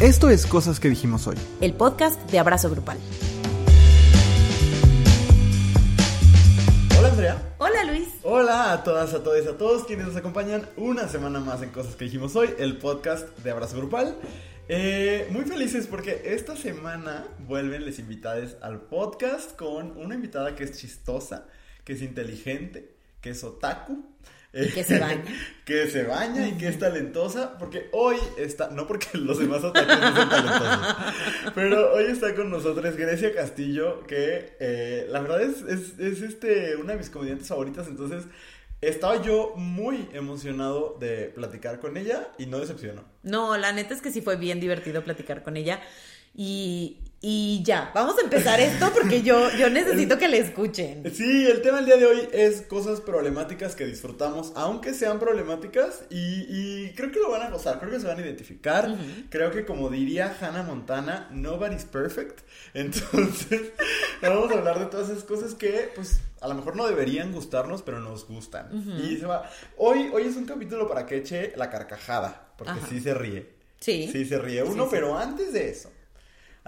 [0.00, 1.36] Esto es Cosas que dijimos hoy.
[1.60, 2.96] el podcast de Abrazo Grupal.
[6.98, 7.54] Hola Andrea.
[7.58, 8.08] Hola Luis.
[8.22, 11.96] Hola a todas, a todos, a todos quienes nos acompañan una semana más en Cosas
[11.96, 14.16] que dijimos hoy, el podcast de Abrazo Grupal.
[14.68, 20.64] Eh, muy felices porque esta semana vuelven las invitadas al podcast con una invitada que
[20.64, 21.44] es chistosa,
[21.84, 24.02] que es inteligente, que es otaku.
[24.52, 25.24] Que se baña.
[25.64, 29.96] que se baña y que es talentosa, porque hoy está, no porque los demás otakus
[30.00, 30.96] no son talentosos,
[31.54, 36.76] pero hoy está con nosotros Grecia Castillo, que eh, la verdad es, es, es, este,
[36.76, 38.24] una de mis comediantes favoritas, entonces
[38.80, 43.04] estaba yo muy emocionado de platicar con ella y no decepcionó.
[43.22, 45.80] No, la neta es que sí fue bien divertido platicar con ella.
[46.34, 51.02] Y, y ya, vamos a empezar esto porque yo, yo necesito que le escuchen.
[51.20, 56.04] Sí, el tema del día de hoy es cosas problemáticas que disfrutamos, aunque sean problemáticas,
[56.08, 58.88] y, y creo que lo van a gozar, creo que se van a identificar.
[58.88, 59.26] Uh -huh.
[59.28, 62.40] Creo que como diría Hannah Montana, nobody's perfect.
[62.74, 63.72] Entonces,
[64.22, 67.82] vamos a hablar de todas esas cosas que, pues, a lo mejor no deberían gustarnos,
[67.82, 68.68] pero nos gustan.
[68.72, 69.10] Uh -huh.
[69.10, 69.50] Y se va.
[69.76, 72.86] Hoy, hoy es un capítulo para que eche la carcajada, porque Ajá.
[72.88, 73.46] sí se ríe.
[73.78, 74.08] Sí.
[74.10, 74.88] Sí se ríe uno, sí, sí.
[74.90, 75.90] pero antes de eso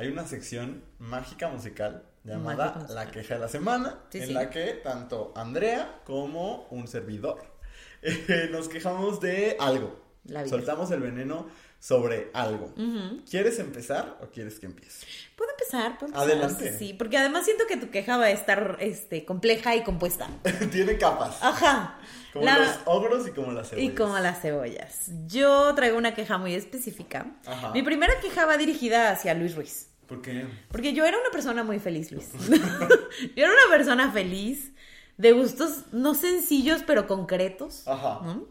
[0.02, 2.94] hay una sección mágica musical llamada mágica musical.
[2.96, 4.32] La queja de la semana, sí, en sí.
[4.32, 7.44] la que tanto Andrea como un servidor
[8.02, 10.02] eh, nos quejamos de algo.
[10.48, 11.46] Soltamos el veneno
[11.78, 12.72] sobre algo.
[12.76, 13.30] Uh -huh.
[13.30, 15.04] ¿Quieres empezar o quieres que empiece?
[15.36, 16.30] Puedo empezar, puedo empezar.
[16.30, 16.78] Adelante.
[16.78, 20.28] Sí, porque además siento que tu queja va a estar este, compleja y compuesta.
[20.72, 21.38] Tiene capas.
[21.42, 21.98] Ajá.
[22.32, 22.58] Como la...
[22.58, 23.92] los ogros y como las cebollas.
[23.92, 25.10] Y como las cebollas.
[25.26, 27.26] Yo traigo una queja muy específica.
[27.46, 27.72] Ajá.
[27.72, 29.91] Mi primera queja va dirigida hacia Luis Ruiz.
[30.12, 30.44] ¿Por qué?
[30.70, 32.28] Porque yo era una persona muy feliz, Luis.
[32.48, 34.72] yo era una persona feliz,
[35.16, 37.88] de gustos no sencillos, pero concretos.
[37.88, 38.20] Ajá.
[38.22, 38.46] ¿no?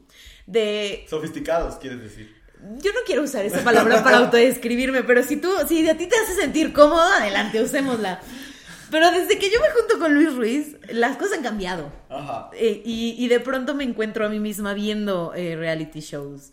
[0.48, 1.06] De...
[1.08, 2.36] Sofisticados, quieres decir.
[2.80, 6.16] Yo no quiero usar esa palabra para autodescribirme, pero si tú, si a ti te
[6.16, 8.22] hace sentir cómodo, adelante, usémosla.
[8.90, 11.94] Pero desde que yo me junto con Luis Ruiz, las cosas han cambiado.
[12.10, 12.50] Ajá.
[12.54, 16.52] Eh, y, y, de pronto me encuentro a mí misma viendo eh, reality shows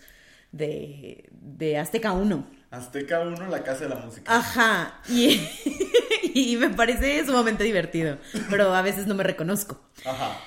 [0.52, 2.58] de, de Azteca 1.
[2.70, 4.34] Azteca 1, la casa de la música.
[4.34, 5.00] Ajá.
[5.08, 5.40] Y,
[6.34, 8.18] y me parece sumamente divertido.
[8.50, 9.80] Pero a veces no me reconozco.
[10.04, 10.38] Ajá.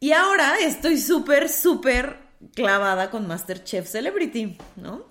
[0.00, 2.18] Y ahora estoy súper, súper
[2.54, 5.06] clavada con Masterchef Celebrity, ¿no?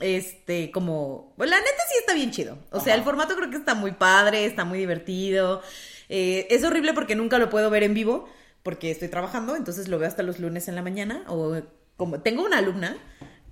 [0.00, 2.58] Este, como, pues la neta sí está bien chido.
[2.70, 5.62] O sea, el formato creo que está muy padre, está muy divertido.
[6.08, 8.28] Eh, es horrible porque nunca lo puedo ver en vivo,
[8.64, 11.24] porque estoy trabajando, entonces lo veo hasta los lunes en la mañana.
[11.28, 11.56] O
[11.96, 12.96] como tengo una alumna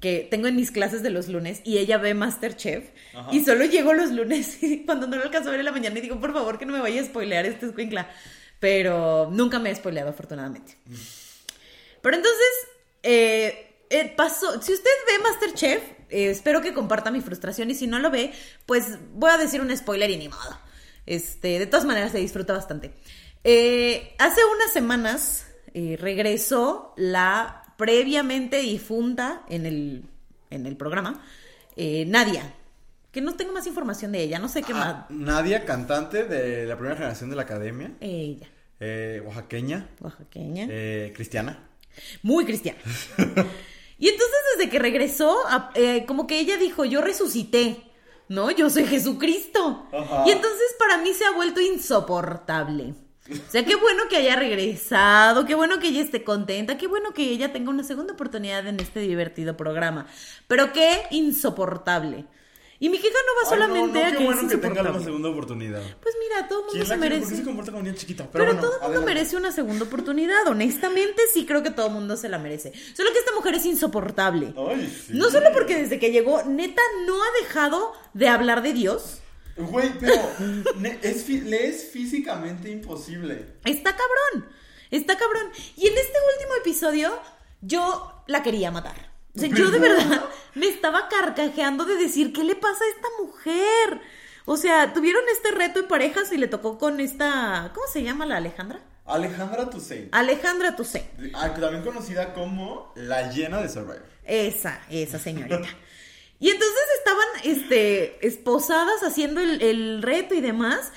[0.01, 3.29] que tengo en mis clases de los lunes y ella ve Masterchef Ajá.
[3.33, 5.99] y solo llego los lunes y cuando no lo alcanzo a ver en la mañana
[5.99, 8.11] y digo, por favor, que no me vaya a spoilear este escuincla.
[8.61, 10.77] Pero nunca me he spoileado, afortunadamente.
[12.03, 12.49] Pero entonces,
[13.03, 14.61] eh, eh, pasó.
[14.61, 17.71] Si usted ve Masterchef, eh, espero que comparta mi frustración.
[17.71, 18.33] Y si no lo ve,
[18.67, 20.61] pues voy a decir un spoiler y ni modo.
[21.07, 22.93] Este, de todas maneras, se disfruta bastante.
[23.45, 30.05] Eh, hace unas semanas regresó la previamente difunta en el,
[30.51, 31.25] en el programa,
[31.77, 32.55] Nadia.
[33.11, 35.11] Que no tengo más información de ella, no sé qué ah, más.
[35.11, 37.93] Nadia, cantante de la primera generación de la academia.
[38.01, 38.49] Ella.
[38.79, 39.89] Eh, oaxaqueña.
[40.01, 40.67] Oaxaqueña.
[40.71, 41.59] Eh, cristiana.
[42.23, 42.79] Muy cristiana.
[43.99, 45.39] y entonces desde que regresó,
[45.75, 47.79] eh, como que ella dijo, yo resucité,
[48.29, 48.51] ¿no?
[48.51, 49.89] Yo soy Jesucristo.
[49.91, 50.25] Ajá.
[50.27, 52.95] Y entonces para mí se ha vuelto insoportable.
[53.31, 57.13] O sea, qué bueno que haya regresado, qué bueno que ella esté contenta, qué bueno
[57.13, 60.07] que ella tenga una segunda oportunidad en este divertido programa.
[60.49, 62.27] Pero qué insoportable.
[62.83, 64.57] Y mi queja no va solamente Ay, no, no, a que qué bueno es que
[64.57, 65.83] tenga una segunda oportunidad.
[66.01, 67.21] Pues mira, todo el mundo ¿Quién se merece.
[67.21, 68.29] ¿Por qué se comporta como niña chiquita?
[68.33, 69.15] Pero, bueno, todo el mundo adelante.
[69.15, 70.47] merece una segunda oportunidad.
[70.47, 72.73] Honestamente, sí creo que todo el mundo se la merece.
[72.97, 74.55] Solo que esta mujer es insoportable.
[74.57, 75.13] Ay, sí.
[75.13, 79.21] No solo porque desde que llegó, neta, no ha dejado de hablar de Dios.
[79.61, 80.15] Güey, pero
[81.03, 83.47] es le es físicamente imposible.
[83.65, 84.51] Está cabrón.
[84.91, 85.51] Está cabrón.
[85.77, 87.19] Y en este último episodio,
[87.61, 89.11] yo la quería matar.
[89.37, 90.25] O sea, yo de verdad
[90.55, 94.01] me estaba carcajeando de decir, ¿qué le pasa a esta mujer?
[94.45, 97.71] O sea, tuvieron este reto en parejas y le tocó con esta.
[97.75, 98.81] ¿Cómo se llama la Alejandra?
[99.07, 100.09] Alejandra Toussaint.
[100.13, 101.07] Alejandra Toussaint.
[101.35, 104.05] Ah, también conocida como la llena de Survivor.
[104.25, 105.63] Esa, esa señorita.
[106.41, 110.91] Y entonces estaban este, esposadas haciendo el, el reto y demás.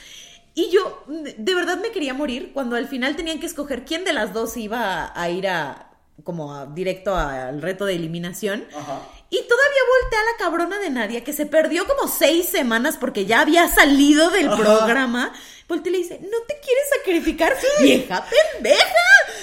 [0.56, 4.14] Y yo de verdad me quería morir cuando al final tenían que escoger quién de
[4.14, 5.90] las dos iba a, a ir a
[6.24, 8.66] como a- directo al reto de eliminación.
[8.76, 9.02] Ajá.
[9.30, 13.26] Y todavía volteé a la cabrona de Nadia, que se perdió como seis semanas porque
[13.26, 14.58] ya había salido del Ajá.
[14.58, 15.34] programa.
[15.68, 17.56] Volteé y le dice, ¿no te quieres sacrificar?
[17.82, 18.84] ¡Vieja pendeja!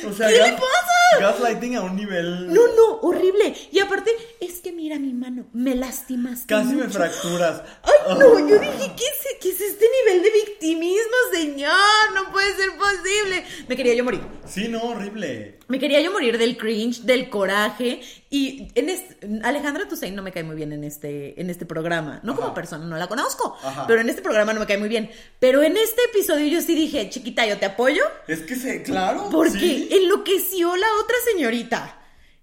[0.01, 1.21] ¿Qué le pasa?
[1.21, 2.53] Gaslighting a un nivel.
[2.53, 3.55] No, no, horrible.
[3.71, 6.47] Y aparte, es que mira mi mano me lastimaste.
[6.47, 6.99] Casi me mucho".
[6.99, 7.63] fracturas.
[7.83, 11.73] Ay, no, yo dije, ¿qué es, ¿qué es este nivel de victimismo, señor?
[12.15, 13.45] No puede ser posible.
[13.69, 14.21] Me quería yo morir.
[14.47, 15.59] Sí, no, horrible.
[15.69, 18.01] Me quería yo morir del cringe, del coraje.
[18.31, 22.21] Y en este, Alejandra Toussaint no me cae muy bien en este, en este programa.
[22.23, 23.57] No como persona, no la conozco.
[23.63, 23.87] Ajá.
[23.87, 25.11] Pero en este programa no me cae muy bien.
[25.39, 28.03] Pero en este episodio yo sí dije, chiquita, yo te apoyo.
[28.27, 29.29] Es que se, claro.
[29.31, 29.89] Porque sí.
[29.91, 32.00] enloqueció la otra señorita.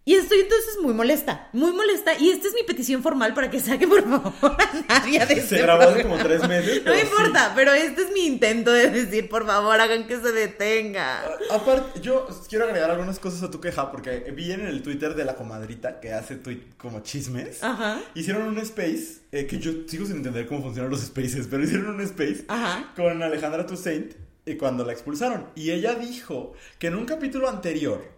[0.07, 2.17] Y estoy entonces muy molesta, muy molesta.
[2.17, 4.55] Y esta es mi petición formal para que saque, por favor,
[4.87, 7.07] a Nadia de Se este grabó hace como tres meses, No me sí.
[7.07, 11.25] importa, pero este es mi intento de decir, por favor, hagan que se detenga.
[11.51, 15.25] Aparte, yo quiero agregar algunas cosas a tu queja porque vi en el Twitter de
[15.25, 17.61] la comadrita que hace tweet como chismes.
[17.61, 17.99] Ajá.
[18.15, 21.87] Hicieron un space eh, que yo sigo sin entender cómo funcionan los spaces, pero hicieron
[21.93, 22.93] un space Ajá.
[22.95, 24.13] con Alejandra Toussaint
[24.45, 25.47] y cuando la expulsaron.
[25.53, 28.15] Y ella dijo que en un capítulo anterior.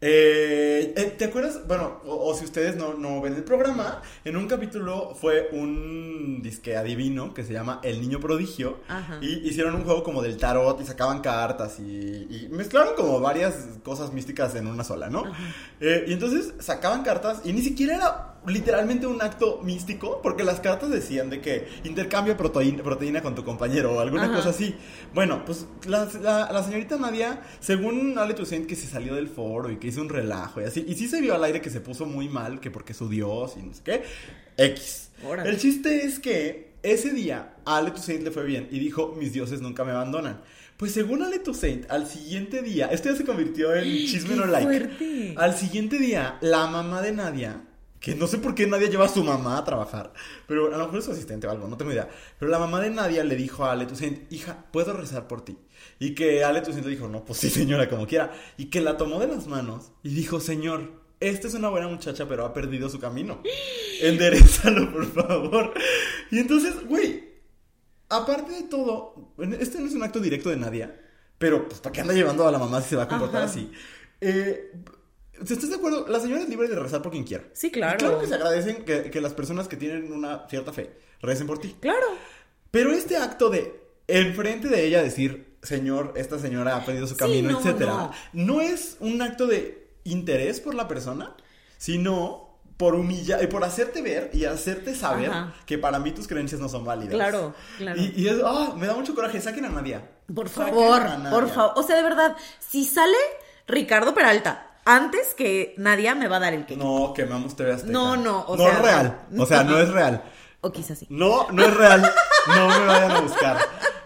[0.00, 1.66] Eh, eh, ¿Te acuerdas?
[1.66, 6.40] Bueno, o, o si ustedes no, no ven el programa, en un capítulo fue un
[6.40, 8.78] disque adivino que se llama El Niño Prodigio.
[8.88, 9.18] Ajá.
[9.20, 11.82] Y hicieron un juego como del tarot y sacaban cartas y,
[12.30, 15.24] y mezclaron como varias cosas místicas en una sola, ¿no?
[15.80, 20.60] Eh, y entonces sacaban cartas y ni siquiera era literalmente un acto místico, porque las
[20.60, 24.36] cartas decían de que intercambia proteína, proteína con tu compañero o alguna Ajá.
[24.36, 24.74] cosa así.
[25.12, 29.70] Bueno, pues la, la- la señorita Nadia, según Ale Toussaint, que se salió del foro
[29.70, 31.80] y que hizo un relajo y así, y sí se vio al aire que se
[31.80, 34.02] puso muy mal, que porque su dios y no sé qué,
[34.56, 35.10] X.
[35.24, 35.50] Órale.
[35.50, 39.32] El chiste es que ese día a Ale Toussaint le fue bien y dijo, mis
[39.32, 40.40] dioses nunca me abandonan.
[40.76, 44.46] Pues según Ale Toussaint, al siguiente día, esto ya se convirtió en chisme ¡Qué no
[44.46, 44.64] like.
[44.66, 45.34] fuerte!
[45.36, 47.62] Al siguiente día, la mamá de Nadia,
[48.08, 50.12] que no sé por qué Nadia lleva a su mamá a trabajar,
[50.46, 52.08] pero a lo mejor es su asistente o algo, no tengo idea.
[52.38, 55.58] Pero la mamá de Nadia le dijo a Ale Toussaint, hija, ¿puedo rezar por ti?
[55.98, 58.32] Y que Ale Toussaint le dijo, no, pues sí señora, como quiera.
[58.56, 60.90] Y que la tomó de las manos y dijo, señor,
[61.20, 63.42] esta es una buena muchacha, pero ha perdido su camino.
[64.00, 65.74] Enderezalo, por favor.
[66.30, 67.28] Y entonces, güey,
[68.08, 70.98] aparte de todo, este no es un acto directo de Nadia,
[71.38, 73.50] pero pues ¿para qué anda llevando a la mamá si se va a comportar Ajá.
[73.50, 73.70] así?
[74.20, 74.72] Eh,
[75.40, 76.06] ¿Estás de acuerdo?
[76.08, 77.44] La señora es libre de rezar por quien quiera.
[77.52, 77.94] Sí, claro.
[77.94, 81.46] Y claro que se agradecen que, que las personas que tienen una cierta fe recen
[81.46, 81.76] por ti.
[81.80, 82.06] Claro.
[82.70, 87.20] Pero este acto de enfrente de ella decir, señor, esta señora ha perdido su Sí,
[87.20, 88.60] camino, no, etcétera, no.
[88.60, 91.34] es un acto de interés por la persona,
[91.76, 92.46] sino
[92.76, 95.54] por humillar y por hacerte ver y hacerte saber Ajá.
[95.66, 97.14] que para mí tus creencias no son válidas.
[97.14, 98.00] Claro, claro.
[98.00, 100.08] Y, y es, ah, me da mucho coraje, saquen a Nadia.
[100.32, 101.30] Por favor, a Nadia.
[101.30, 101.72] por favor.
[101.76, 103.16] O sea, de verdad, si sale
[103.66, 106.78] Ricardo Peralta antes que Nadia me va a dar el cake.
[106.78, 107.92] No, quemamos TV Azteca.
[107.92, 109.20] No, no, o no sea, es real.
[109.38, 110.22] O sea, no es real.
[110.60, 111.06] O quizás sí.
[111.08, 112.02] No, no es real.
[112.48, 113.58] No me vayan a buscar.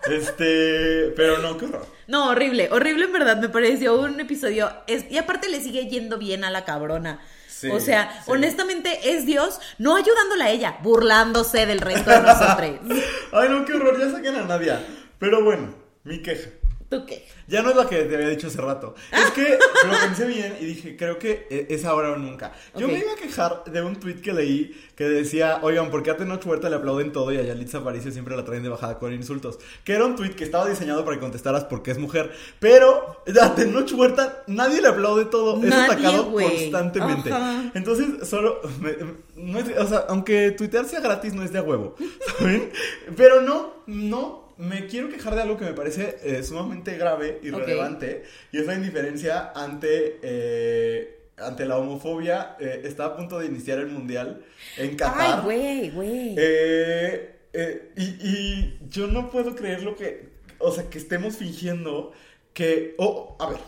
[0.06, 1.86] Este, pero no, qué horror.
[2.08, 3.38] No, horrible, horrible en verdad.
[3.38, 4.70] Me pareció un episodio.
[4.86, 7.20] es- y aparte le sigue yendo bien a la cabrona.
[7.48, 8.30] Sí, o sea, sí.
[8.32, 12.70] honestamente es Dios no ayudándola a ella, burlándose del resto de nosotros.
[13.32, 14.84] Ay, no, qué horror, ya saquen a Nadia.
[15.18, 15.74] Pero bueno,
[16.04, 16.50] mi queja.
[16.92, 17.24] ¿Tú qué?
[17.48, 18.94] Ya no es la que te había dicho hace rato.
[19.10, 19.42] Es que
[19.86, 22.52] lo pensé bien y dije, creo que e- es ahora o nunca.
[22.76, 26.10] Yo me iba a quejar de un tweet que leí que decía, oigan, ¿por qué
[26.10, 28.98] a Tenoch Huerta le aplauden todo y a Yalitza Aparicio siempre la traen de bajada
[28.98, 29.58] con insultos?
[29.84, 32.30] Que era un tweet que estaba diseñado para que contestaras porque es mujer.
[32.60, 35.56] Pero a Tenoch Huerta nadie le aplaude todo.
[35.64, 37.30] es atacado constantemente.
[37.74, 38.60] Entonces, solo.
[38.80, 38.96] me-
[39.34, 41.96] no es- o sea, aunque tuitear sea gratis, no es de a huevo.
[42.38, 42.70] ¿Saben?
[43.16, 44.41] Pero no, no.
[44.58, 48.22] Me quiero quejar de algo que me parece eh, sumamente grave y relevante.
[48.52, 50.18] Y es la indiferencia ante.
[50.22, 52.56] eh, ante la homofobia.
[52.60, 54.44] Eh, está a punto de iniciar el mundial
[54.76, 55.38] en Qatar.
[55.38, 56.34] Ay, güey, güey.
[56.38, 60.30] Eh, eh, y, y yo no puedo creer lo que.
[60.58, 62.12] O sea, que estemos fingiendo
[62.52, 62.94] que.
[62.98, 63.58] Oh, a ver.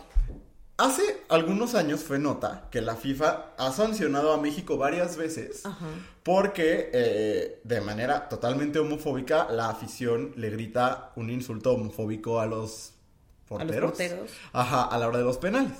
[0.77, 5.85] Hace algunos años fue nota que la FIFA ha sancionado a México varias veces Ajá.
[6.21, 12.91] porque eh, de manera totalmente homofóbica la afición le grita un insulto homofóbico a los
[13.47, 13.91] porteros.
[13.91, 14.31] porteros.
[14.51, 15.77] Ajá, a la hora de los penales.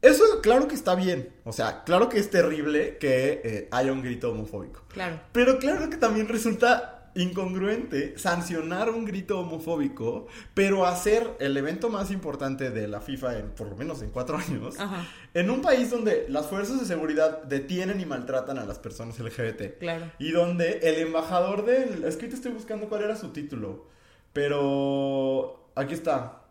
[0.00, 1.30] Eso claro que está bien.
[1.44, 4.82] O sea, claro que es terrible que eh, haya un grito homofóbico.
[4.88, 5.20] Claro.
[5.32, 12.10] Pero claro que también resulta incongruente sancionar un grito homofóbico, pero hacer el evento más
[12.10, 15.06] importante de la FIFA en por lo menos en cuatro años, Ajá.
[15.34, 19.78] en un país donde las fuerzas de seguridad detienen y maltratan a las personas LGBT.
[19.78, 20.10] Claro.
[20.18, 22.04] Y donde el embajador del...
[22.04, 23.86] Es que ahorita estoy buscando cuál era su título,
[24.32, 26.43] pero aquí está.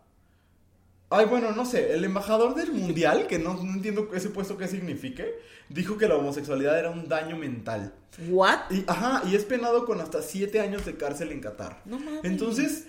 [1.13, 4.67] Ay, bueno, no sé, el embajador del mundial, que no, no entiendo ese puesto qué
[4.67, 5.36] signifique,
[5.70, 7.93] dijo que la homosexualidad era un daño mental.
[8.29, 8.72] ¿What?
[8.72, 11.82] Y, ajá, y es penado con hasta siete años de cárcel en Qatar.
[11.86, 12.22] No mames.
[12.24, 12.86] Entonces,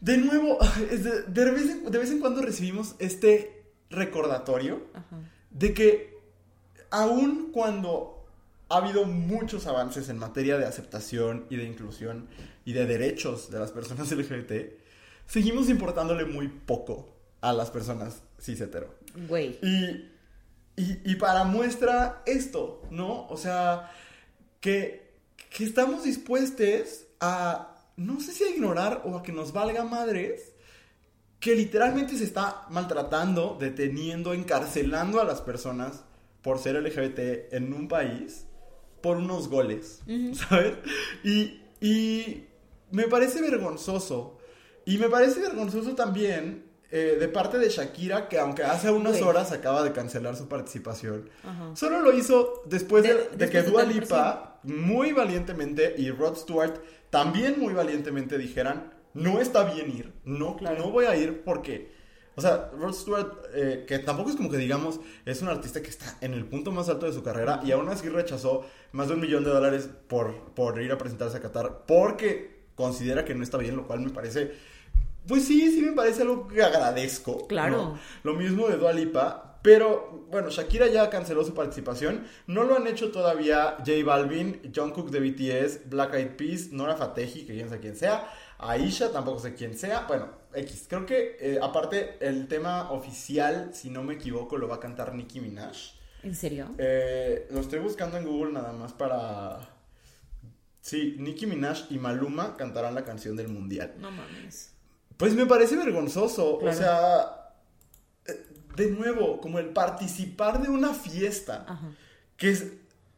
[0.00, 0.58] de nuevo,
[0.90, 5.16] de, de vez en, de vez en cuando recibimos este recordatorio Ajá.
[5.50, 6.18] de que
[6.90, 8.26] aun cuando
[8.68, 12.26] ha habido muchos avances en materia de aceptación y de inclusión
[12.64, 14.72] y de derechos de las personas LGBT,
[15.26, 17.13] seguimos importándole muy poco
[17.44, 18.94] a las personas cis hetero.
[19.28, 19.58] Güey.
[19.62, 20.10] Y,
[20.76, 23.26] y, y para muestra esto, ¿no?
[23.28, 23.90] O sea,
[24.60, 25.12] que,
[25.50, 30.52] que estamos dispuestos a, no sé si a ignorar o a que nos valga madres,
[31.38, 36.02] que literalmente se está maltratando, deteniendo, encarcelando a las personas
[36.40, 38.46] por ser LGBT en un país
[39.02, 40.00] por unos goles,
[40.32, 40.78] ¿sabes?
[41.22, 42.46] Y, y
[42.90, 44.38] me parece vergonzoso.
[44.86, 46.63] Y me parece vergonzoso también
[46.96, 49.24] eh, de parte de Shakira, que aunque hace unas Güey.
[49.24, 51.74] horas acaba de cancelar su participación, Ajá.
[51.74, 56.10] solo lo hizo después de, De- de después que de Dua Lipa muy valientemente y
[56.10, 56.74] Rod Stewart
[57.10, 60.78] también muy valientemente dijeran, no está bien ir, no, Claro.
[60.78, 61.92] no voy a ir porque...
[62.36, 65.88] O sea, Rod Stewart, eh, que tampoco es como que digamos, es un artista que
[65.90, 69.14] está en el punto más alto de su carrera y aún así rechazó más de
[69.14, 73.44] un millón de dólares por, por ir a presentarse a Qatar porque considera que no
[73.44, 74.50] está bien, lo cual me parece,
[75.26, 77.46] pues sí, sí me parece algo que agradezco.
[77.46, 77.76] Claro.
[77.76, 77.98] ¿no?
[78.22, 82.26] Lo mismo de Dua Lipa, pero bueno, Shakira ya canceló su participación.
[82.46, 87.46] No lo han hecho todavía J Balvin, Jungkook de BTS, Black Eyed Peas, Nora Fatehi,
[87.46, 90.04] que quién sabe quién sea, Aisha, tampoco sé quién sea.
[90.06, 90.84] Bueno, X.
[90.86, 95.14] Creo que eh, aparte el tema oficial, si no me equivoco, lo va a cantar
[95.14, 95.76] Nicki Minaj.
[96.22, 96.68] ¿En serio?
[96.76, 99.70] Eh, lo estoy buscando en Google nada más para...
[100.82, 103.94] Sí, Nicki Minaj y Maluma cantarán la canción del mundial.
[103.98, 104.73] No mames.
[105.16, 106.58] Pues me parece vergonzoso.
[106.58, 106.74] Claro.
[106.76, 107.50] O sea,
[108.26, 111.90] eh, de nuevo, como el participar de una fiesta Ajá.
[112.36, 112.66] que es-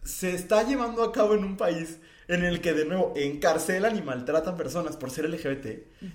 [0.05, 1.99] se está llevando a cabo en un país
[2.29, 5.67] en el que de nuevo encarcelan y maltratan personas por ser LGBT,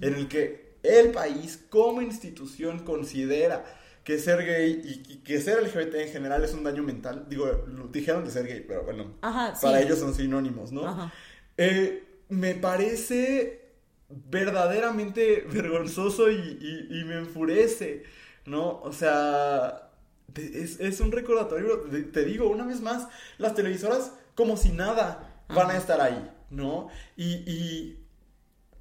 [0.01, 3.63] en el que el país como institución considera
[4.03, 7.25] que ser gay y, y que ser LGBT en general es un daño mental.
[7.29, 9.61] Digo, lo dijeron de ser gay, pero bueno, Ajá, sí.
[9.65, 10.87] para ellos son sinónimos, ¿no?
[10.87, 11.13] Ajá.
[11.57, 13.60] Eh, me parece
[14.29, 18.03] verdaderamente vergonzoso y, y- y me enfurece,
[18.45, 18.79] ¿no?
[18.81, 19.89] O sea,
[20.35, 25.69] es, es un recordatorio, te digo, una vez más, las televisoras como si nada van
[25.71, 26.87] a estar ahí, ¿no?
[27.17, 27.99] Y, y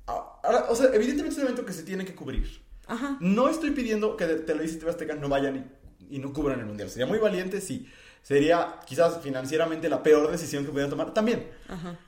[0.06, 2.62] ahora, o sea, evidentemente es un evento que se tiene que cubrir.
[2.86, 3.16] Ajá.
[3.20, 5.70] No estoy pidiendo que Televisa y TV Azteca no vayan
[6.10, 6.90] y, y no cubran el mundial.
[6.90, 7.88] Sería muy valiente, sí.
[8.22, 11.14] Sería quizás financieramente la peor decisión que pudieran tomar.
[11.14, 11.48] También.
[11.68, 11.98] Ajá.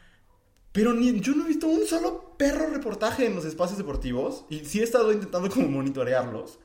[0.73, 4.45] Pero ni, yo no he visto un solo perro reportaje en los espacios deportivos.
[4.49, 6.59] Y sí he estado intentando como monitorearlos.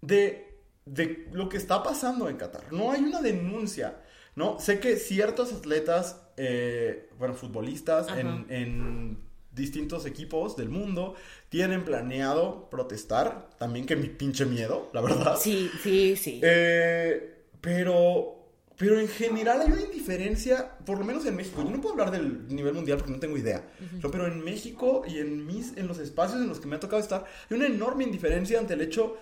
[0.00, 2.72] De, de lo que está pasando en Qatar.
[2.72, 3.98] No hay una denuncia.
[4.36, 4.58] ¿no?
[4.58, 9.18] Sé que ciertos atletas, eh, bueno, futbolistas en, en
[9.52, 11.14] distintos equipos del mundo
[11.48, 13.48] tienen planeado protestar.
[13.58, 15.36] También que mi pinche miedo, la verdad.
[15.40, 16.40] Sí, sí, sí.
[16.42, 18.33] Eh, pero,
[18.76, 21.62] pero en general hay una indiferencia, por lo menos en México.
[21.62, 23.62] Yo no puedo hablar del nivel mundial porque no tengo idea.
[24.10, 27.00] Pero en México y en, mis, en los espacios en los que me ha tocado
[27.00, 29.16] estar, hay una enorme indiferencia ante el hecho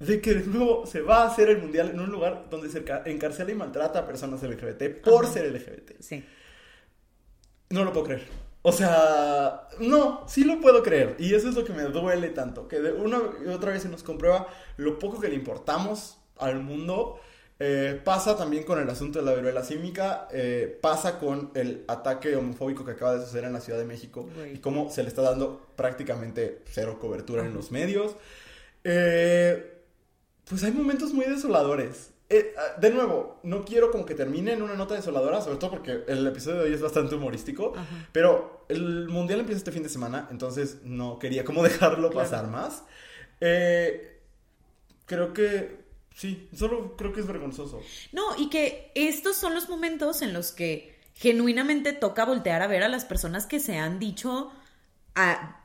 [0.00, 2.84] de que de nuevo se va a hacer el mundial en un lugar donde se
[2.84, 6.00] enca- encarcela y maltrata a personas LGBT por ser LGBT.
[6.00, 6.24] Sí.
[7.70, 8.22] No lo puedo creer.
[8.62, 11.16] O sea, no, sí lo puedo creer.
[11.18, 12.66] Y eso es lo que me duele tanto.
[12.68, 16.60] Que de una y otra vez se nos comprueba lo poco que le importamos al
[16.62, 17.20] mundo.
[17.60, 20.26] Eh, pasa también con el asunto de la viruela símica.
[20.32, 24.28] eh, pasa con el ataque homofóbico que acaba de suceder en la Ciudad de México.
[24.34, 24.54] Güey.
[24.54, 28.16] Y cómo se le está dando prácticamente cero cobertura en los medios.
[28.82, 29.82] Eh,
[30.48, 32.10] pues hay momentos muy desoladores.
[32.56, 36.02] Ah, de nuevo, no quiero como que termine en una nota desoladora, sobre todo porque
[36.08, 38.08] el episodio de hoy es bastante humorístico, Ajá.
[38.10, 42.28] pero el mundial empieza este fin de semana, entonces no quería como dejarlo Claro.
[42.28, 42.82] pasar más.
[45.06, 45.83] Creo que
[46.14, 47.82] sí, solo creo que es vergonzoso.
[48.12, 52.82] No, y que estos son los momentos en los que genuinamente toca voltear a ver
[52.82, 54.50] a las personas que se han dicho
[55.14, 55.60] a,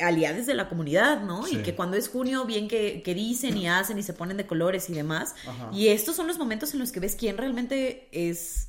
[0.00, 1.44] aliadas de la comunidad, ¿no?
[1.44, 1.56] Sí.
[1.56, 4.46] Y que cuando es junio, bien que, que dicen y hacen y se ponen de
[4.46, 5.34] colores y demás.
[5.46, 5.70] Ajá.
[5.72, 8.68] Y estos son los momentos en los que ves quién realmente es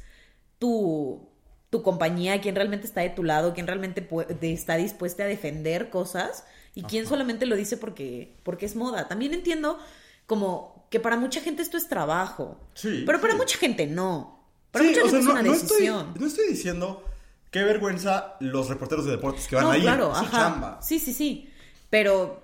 [0.60, 1.30] tu,
[1.70, 4.08] tu compañía, quién realmente está de tu lado, quién realmente
[4.42, 9.08] está dispuesta a defender cosas y quién solamente lo dice porque, porque es moda.
[9.08, 9.80] También entiendo
[10.26, 12.58] como que para mucha gente esto es trabajo.
[12.74, 13.38] Sí, Pero para sí.
[13.40, 14.40] mucha gente no.
[14.72, 16.08] Para Sí, mucha o gente sea, es no, una no decisión.
[16.08, 17.04] Estoy, no estoy diciendo
[17.52, 19.84] qué vergüenza los reporteros de deportes que van no, a ir.
[19.84, 20.38] claro, es su ajá.
[20.38, 20.80] chamba.
[20.82, 21.50] Sí, sí, sí.
[21.90, 22.42] Pero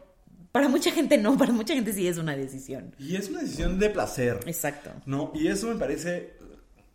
[0.51, 2.93] para mucha gente no, para mucha gente sí es una decisión.
[2.99, 4.41] Y es una decisión de placer.
[4.45, 4.91] Exacto.
[5.05, 5.31] ¿no?
[5.33, 6.33] Y eso me parece...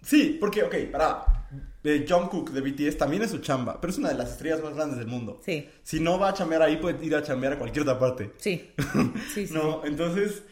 [0.03, 1.25] Sí, porque, ok, para...
[1.85, 4.61] Eh, John Cook de BTS también es su chamba, pero es una de las estrellas
[4.61, 5.41] más grandes del mundo.
[5.45, 5.69] Sí.
[5.85, 8.33] Si no va a chambear ahí, puede ir a chambear a cualquier otra parte.
[8.37, 8.73] Sí.
[9.33, 9.55] Sí, sí.
[9.55, 10.43] No, entonces,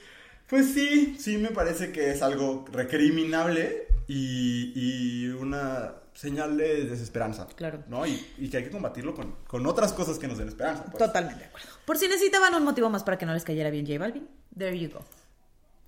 [0.54, 7.49] pues sí, sí me parece que es algo recriminable y, y una señal de desesperanza.
[7.56, 7.82] Claro.
[7.88, 8.06] ¿No?
[8.06, 10.84] Y, y que hay que combatirlo con, con otras cosas que nos den esperanza.
[10.84, 10.99] pues.
[10.99, 11.66] Totalmente de acuerdo.
[11.84, 14.78] Por si necesitaban un motivo más para que no les cayera bien J Balvin, there
[14.78, 15.04] you go.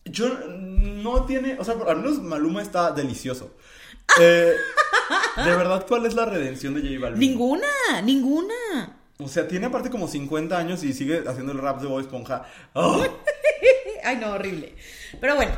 [0.05, 3.55] Yo no tiene, o sea, al menos Maluma está delicioso.
[4.21, 4.53] Eh,
[5.45, 7.21] de verdad, ¿cuál es la redención de J Balvin?
[7.21, 8.99] Ninguna, ninguna.
[9.21, 12.47] O sea, tiene aparte como 50 años y sigue haciendo el rap de Bob Esponja.
[12.73, 13.05] ¡Oh!
[14.07, 14.73] Ay, no, horrible.
[15.21, 15.53] Pero bueno,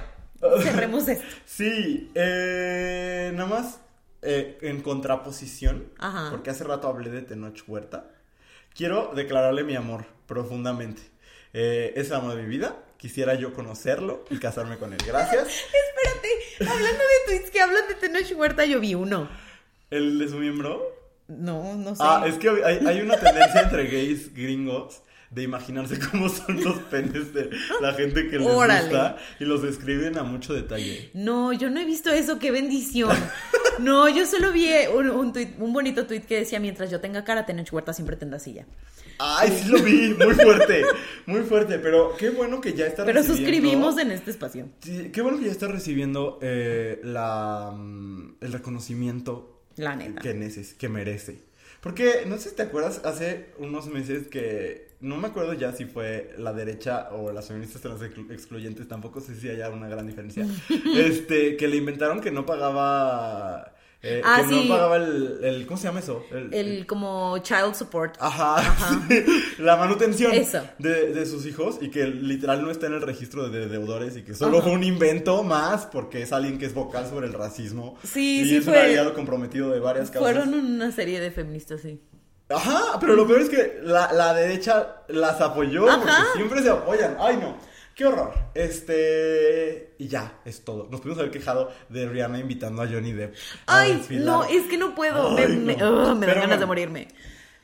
[0.62, 1.26] cerremos esto.
[1.44, 3.80] Sí, eh, nada más
[4.22, 6.30] eh, en contraposición, Ajá.
[6.30, 8.10] porque hace rato hablé de Tenoch Huerta,
[8.74, 11.02] quiero declararle mi amor profundamente.
[11.52, 14.98] Eh, es el amor de mi vida, quisiera yo conocerlo y casarme con él.
[15.06, 15.46] Gracias.
[15.46, 19.28] Espérate, hablando de tweets que hablan de Tenoch Huerta, yo vi uno.
[19.90, 20.96] ¿El de su miembro?
[21.26, 22.02] No, no sé.
[22.02, 26.78] Ah, es que hay, hay una tendencia entre gays gringos de imaginarse cómo son los
[26.84, 28.82] penes de la gente que les Órale.
[28.88, 31.10] gusta y los describen a mucho detalle.
[31.14, 33.16] No, yo no he visto eso, qué bendición.
[33.78, 37.22] No, yo solo vi un, un, tuit- un bonito tweet que decía, mientras yo tenga
[37.22, 38.66] cara, Tenoch Huerta siempre tendrá silla.
[39.20, 40.82] Ay, sí lo vi, muy fuerte,
[41.26, 44.68] muy fuerte, pero qué bueno que ya está Pero recibiendo- suscribimos en este espacio.
[44.82, 50.22] Sí, qué bueno que ya está recibiendo eh, la, mm, el reconocimiento La neta.
[50.22, 51.38] que, neces que merece.
[51.80, 55.84] Porque, no sé si te acuerdas, hace unos meses que, no me acuerdo ya si
[55.84, 60.06] fue la derecha o las feministas trans exclu- excluyentes, tampoco sé si haya una gran
[60.06, 60.46] diferencia,
[60.96, 64.62] este, que le inventaron que no pagaba, eh, Ah, que sí.
[64.68, 66.24] no pagaba el, el- ¿cómo se llama eso?
[66.30, 68.16] El- El como child support.
[68.20, 68.60] Ajá,
[69.08, 69.24] sí,
[69.58, 70.62] la manutención Eso.
[70.78, 74.22] De, de sus hijos y que literal no está en el registro de deudores y
[74.22, 74.66] que solo Ajá.
[74.68, 77.96] fue un invento más porque es alguien que es vocal sobre el racismo.
[78.04, 80.32] Sí, y sí es un fue- aliado comprometido de varias causas.
[80.32, 82.00] Fueron una serie de feministas, sí.
[82.50, 86.00] Ajá, pero lo peor es que la, la derecha las apoyó Ajá.
[86.00, 87.16] porque siempre se apoyan.
[87.20, 87.56] Ay, no.
[87.94, 88.32] Qué horror.
[88.54, 89.94] Este.
[89.98, 90.86] Y ya, es todo.
[90.90, 93.34] Nos pudimos haber quejado de Rihanna invitando a Johnny Depp.
[93.66, 94.24] a Ay, desfilar.
[94.24, 95.36] no, es que no puedo.
[95.36, 96.14] Ay, me me- no.
[96.14, 96.60] me dan ganas bueno.
[96.60, 97.08] de morirme.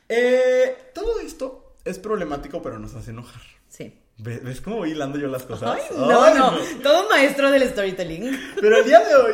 [0.09, 3.41] Eh, todo esto es problemático, pero nos hace enojar.
[3.69, 4.01] Sí.
[4.17, 5.77] ¿Ves, cómo voy hilando yo las cosas?
[5.77, 6.51] Ay, no, Ay, no.
[6.83, 8.39] Todo maestro del storytelling.
[8.61, 9.33] Pero el día de hoy,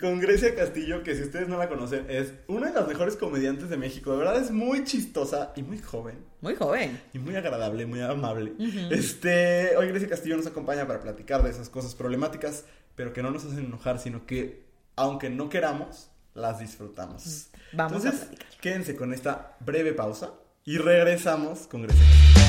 [0.00, 3.68] con Grecia Castillo, que si ustedes no la conocen, es una de las mejores comediantes
[3.68, 4.12] de México.
[4.12, 6.18] De verdad es muy chistosa y muy joven.
[6.40, 7.00] Muy joven.
[7.12, 8.52] Y muy agradable, muy amable.
[8.90, 13.30] Este, hoy Grecia Castillo nos acompaña para platicar de esas cosas problemáticas, pero que no
[13.30, 14.64] nos hacen enojar, sino que,
[14.96, 17.48] aunque no queramos, las disfrutamos.
[17.72, 18.60] Vamos a Entonces, platicar.
[18.60, 20.32] quédense con esta breve pausa
[20.64, 22.41] y regresamos con Grecia Castillo.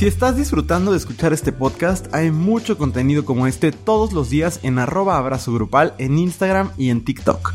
[0.00, 4.58] Si estás disfrutando de escuchar este podcast, hay mucho contenido como este todos los días
[4.62, 7.52] en arroba abrazo grupal en Instagram y en TikTok.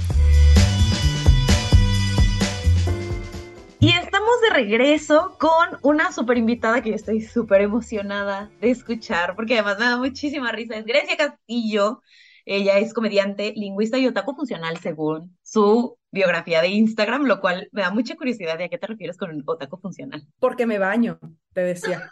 [3.79, 9.35] Y estamos de regreso con una super invitada que yo estoy súper emocionada de escuchar,
[9.35, 10.75] porque además me da muchísima risa.
[10.75, 12.03] Es Grecia Castillo.
[12.45, 17.81] Ella es comediante, lingüista y otaku funcional según su biografía de Instagram, lo cual me
[17.81, 20.27] da mucha curiosidad de a qué te refieres con otaku funcional.
[20.39, 21.19] Porque me baño,
[21.53, 22.11] te decía.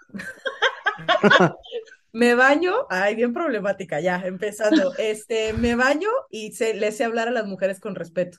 [2.11, 4.93] Me baño, ay, bien problemática, ya, empezando.
[4.97, 8.37] Este, me baño y sé, le sé hablar a las mujeres con respeto.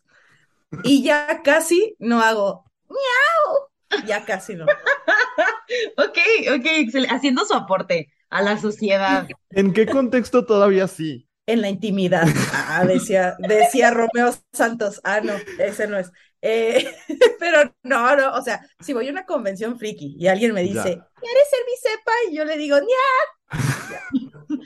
[0.83, 4.05] Y ya casi no hago miau.
[4.07, 4.65] Ya casi no.
[4.65, 6.19] Ok,
[6.57, 9.27] ok, excel- haciendo su aporte a la sociedad.
[9.51, 11.29] ¿En qué contexto todavía sí?
[11.47, 12.27] En la intimidad.
[12.53, 15.01] Ah, decía, decía Romeo Santos.
[15.05, 16.11] Ah, no, ese no es.
[16.41, 16.87] Eh,
[17.39, 20.75] pero no, no, o sea, si voy a una convención friki y alguien me dice,
[20.75, 20.83] Ya.
[21.21, 22.13] ¿quieres ser mi cepa?
[22.31, 23.51] Y yo le digo, ¡Nia!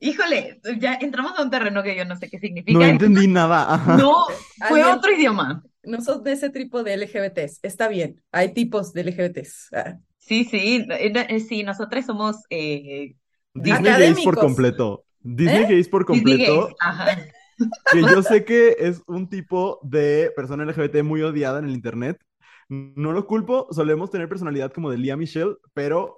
[0.00, 2.78] Híjole, ya entramos a un terreno que yo no sé qué significa.
[2.78, 3.74] No entendí nada.
[3.74, 3.96] ajá.
[3.96, 4.26] No,
[4.68, 5.62] fue Alguien- otro idioma.
[5.82, 7.60] No son de ese tipo de LGBTs.
[7.62, 9.68] Está bien, hay tipos de LGBTs.
[9.72, 13.14] Ah, Sí, sí, eh, eh, sí, nosotros somos eh,
[13.52, 15.04] Disney por completo.
[15.24, 15.66] Disney ¿Eh?
[15.68, 16.66] gays por completo.
[16.66, 17.18] gays, ajá.
[17.92, 22.20] Que yo sé que es un tipo de persona LGBT muy odiada en el internet.
[22.68, 26.16] No lo culpo, solemos tener personalidad como de Lia Michelle, pero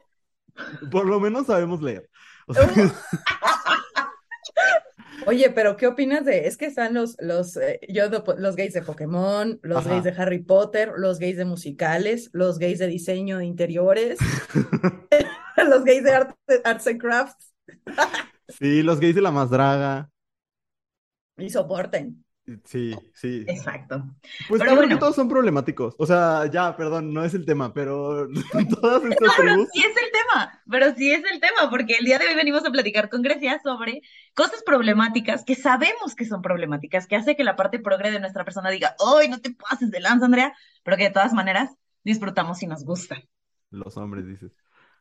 [0.91, 2.09] por lo menos sabemos leer.
[2.47, 2.67] O sea,
[5.27, 6.47] Oye, pero ¿qué opinas de?
[6.47, 9.91] Es que están los, los, eh, yo, de- los gays de Pokémon, los Ajá.
[9.91, 14.19] gays de Harry Potter, los gays de musicales, los gays de diseño de interiores,
[15.69, 17.53] los gays de art- arts and crafts,
[18.49, 20.11] sí, los gays de la más draga.
[21.39, 22.25] y soporten.
[22.65, 23.45] Sí, sí.
[23.47, 24.05] Exacto.
[24.47, 24.89] Pues Pero creo bueno.
[24.89, 25.95] que todos son problemáticos.
[25.99, 28.29] O sea, ya, perdón, no es el tema, pero
[28.81, 29.69] todas estas Pero tribus.
[29.73, 32.65] sí es el tema, pero sí es el tema, porque el día de hoy venimos
[32.65, 34.03] a platicar con Grecia sobre
[34.35, 38.45] cosas problemáticas que sabemos que son problemáticas, que hace que la parte progre de nuestra
[38.45, 40.55] persona diga, ¡ay, no te pases de lanza, Andrea!
[40.85, 41.71] Pero que de todas maneras
[42.05, 43.17] disfrutamos y nos gusta.
[43.71, 44.53] Los hombres, dices.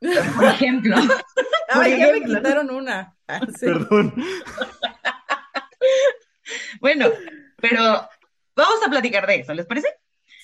[0.36, 0.96] Por ejemplo,
[1.70, 3.16] Ay, ya me quitaron una.
[3.28, 3.66] Ah, sí.
[3.66, 4.14] Perdón.
[6.80, 7.10] bueno,
[7.58, 8.08] Pero
[8.56, 9.88] vamos a platicar de eso, ¿les parece?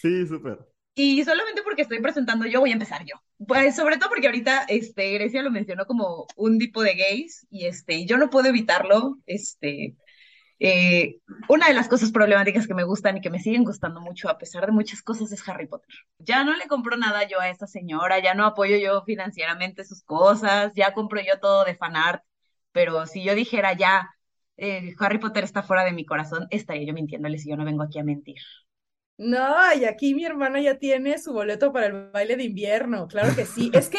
[0.02, 0.60] Sí, súper.
[0.96, 3.16] Y solamente porque estoy presentando yo, voy a empezar yo.
[3.48, 7.66] Pues sobre todo porque ahorita este, Grecia lo mencionó como un tipo de gays y
[7.66, 9.18] este, yo no puedo evitarlo.
[9.26, 9.96] Este,
[10.64, 11.18] eh,
[11.50, 14.38] una de las cosas problemáticas que me gustan y que me siguen gustando mucho a
[14.38, 15.90] pesar de muchas cosas es Harry Potter.
[16.20, 20.04] Ya no le compro nada yo a esta señora, ya no apoyo yo financieramente sus
[20.04, 22.24] cosas, ya compro yo todo de fanart,
[22.72, 24.12] pero si yo dijera ya,
[24.58, 27.82] eh, Harry Potter está fuera de mi corazón, estaría yo mintiéndoles y yo no vengo
[27.82, 28.38] aquí a mentir.
[29.18, 33.36] No, y aquí mi hermana ya tiene su boleto para el baile de invierno, claro
[33.36, 33.72] que sí.
[33.74, 33.98] Es que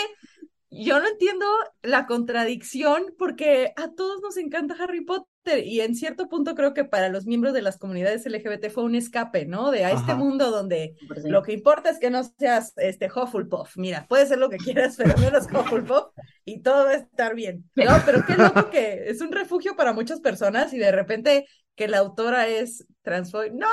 [0.70, 1.44] yo no entiendo
[1.82, 5.31] la contradicción porque a todos nos encanta Harry Potter
[5.64, 8.94] y en cierto punto creo que para los miembros de las comunidades LGBT fue un
[8.94, 9.70] escape, ¿no?
[9.70, 11.28] De a este mundo donde sí.
[11.28, 13.76] lo que importa es que no seas este Hufflepuff.
[13.76, 16.12] Mira, puedes ser lo que quieras, pero no eres Hufflepuff
[16.44, 17.64] y todo va a estar bien.
[17.74, 21.88] No, pero qué loco que es un refugio para muchas personas y de repente que
[21.88, 23.54] la autora es transfóbica.
[23.54, 23.66] No,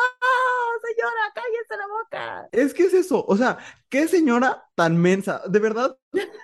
[0.88, 2.50] señora, cállese la boca.
[2.52, 3.58] Es que es eso, o sea,
[3.90, 5.98] qué señora tan mensa, de verdad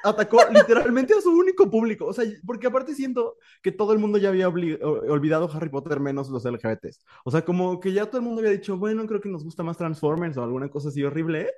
[0.04, 4.18] atacó literalmente a su único público, o sea, porque aparte siento que todo el mundo
[4.20, 8.24] ya había olvidado Harry Potter menos los LGBTs, o sea, como que ya todo el
[8.26, 11.52] mundo había dicho, bueno, creo que nos gusta más Transformers o alguna cosa así horrible,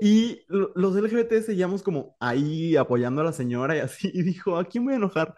[0.00, 4.56] y lo- los LGBT seguíamos como ahí apoyando a la señora y así, y dijo,
[4.56, 5.34] ¿a quién voy a enojar?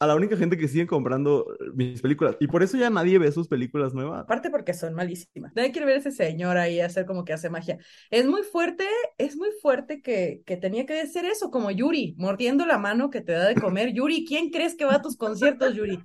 [0.00, 3.30] A la única gente que sigue comprando mis películas, y por eso ya nadie ve
[3.32, 4.22] sus películas nuevas.
[4.22, 5.52] Aparte porque son malísimas.
[5.54, 7.76] Nadie quiere ver a ese señor ahí hacer como que hace magia.
[8.10, 8.86] Es muy fuerte,
[9.18, 13.20] es muy fuerte que, que tenía que ser eso, como Yuri, mordiendo la mano que
[13.20, 13.92] te da de comer.
[13.94, 16.02] Yuri, ¿quién crees que va a tus conciertos, Yuri?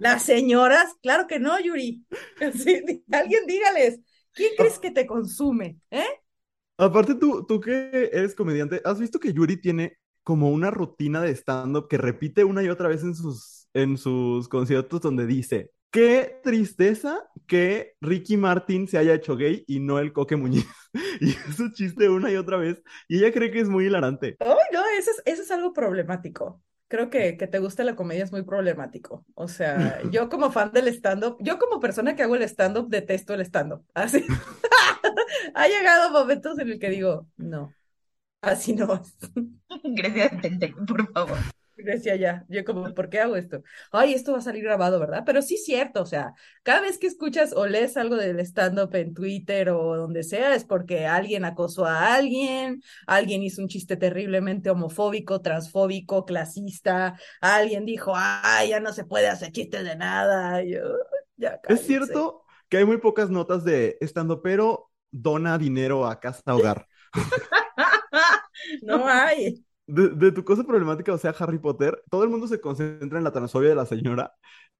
[0.00, 0.94] ¿Las señoras?
[1.02, 2.04] Claro que no, Yuri.
[2.54, 4.00] Sí, alguien dígales,
[4.32, 5.78] ¿quién crees que te consume?
[5.90, 6.04] ¿Eh?
[6.76, 11.30] Aparte, tú, tú que eres comediante, ¿has visto que Yuri tiene como una rutina de
[11.30, 16.40] stand-up que repite una y otra vez en sus, en sus conciertos donde dice, qué
[16.42, 20.66] tristeza que Ricky Martin se haya hecho gay y no el Coque Muñiz?
[21.20, 24.36] Y es un chiste una y otra vez, y ella cree que es muy hilarante.
[24.38, 26.62] Ay, no, eso es, eso es algo problemático.
[26.86, 29.24] Creo que, que te guste la comedia es muy problemático.
[29.34, 33.34] O sea, yo como fan del stand-up, yo como persona que hago el stand-up, detesto
[33.34, 33.84] el stand-up.
[33.94, 34.24] Así.
[35.54, 37.72] Ha llegado momentos en el que digo, no,
[38.46, 39.02] así no.
[39.84, 41.38] Grecia, detente, por favor.
[41.76, 43.62] Decía ya, yo como, ¿por qué hago esto?
[43.90, 45.24] Ay, esto va a salir grabado, ¿verdad?
[45.26, 48.94] Pero sí es cierto, o sea, cada vez que escuchas o lees algo del stand-up
[48.94, 53.96] en Twitter o donde sea, es porque alguien acosó a alguien, alguien hizo un chiste
[53.96, 60.62] terriblemente homofóbico, transfóbico, clasista, alguien dijo, ay, ya no se puede hacer chistes de nada.
[60.62, 60.80] Yo,
[61.36, 66.54] ya Es cierto que hay muy pocas notas de estando, pero dona dinero a casa
[66.54, 66.86] hogar.
[68.82, 69.64] No hay.
[69.86, 73.24] De, de tu cosa problemática, o sea, Harry Potter, todo el mundo se concentra en
[73.24, 74.32] la transfobia de la señora,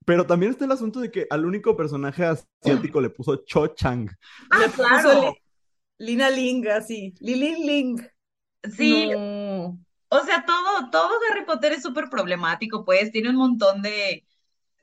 [0.06, 4.08] pero también está el asunto de que al único personaje asiático le puso Cho Chang.
[4.50, 5.20] Ah, Le puso claro.
[5.98, 8.08] Li- Lina Ling, así, Lilin Ling.
[8.76, 9.78] Sí, No.
[10.08, 14.24] o sea, todo, todo Harry Potter es súper problemático, pues, tiene un montón de,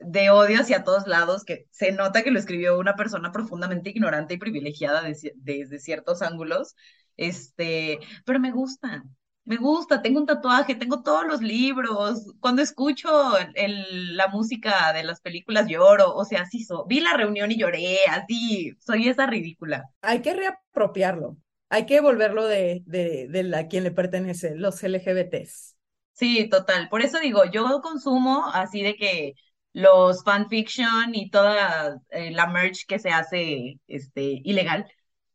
[0.00, 4.34] de odio hacia todos lados, que se nota que lo escribió una persona profundamente ignorante
[4.34, 6.76] y privilegiada de ci- desde ciertos ángulos,
[7.16, 9.02] este, pero me gusta,
[9.44, 13.08] me gusta, tengo un tatuaje, tengo todos los libros, cuando escucho
[13.54, 17.58] el- la música de las películas lloro, o sea, sí, so- vi la reunión y
[17.58, 19.84] lloré, así, soy esa ridícula.
[20.00, 21.36] Hay que reapropiarlo.
[21.70, 25.76] Hay que volverlo de, de, de la, a quien le pertenece, los LGBTs.
[26.12, 26.88] Sí, total.
[26.88, 29.32] Por eso digo, yo consumo así de que
[29.72, 34.86] los fanfiction y toda eh, la merch que se hace este ilegal,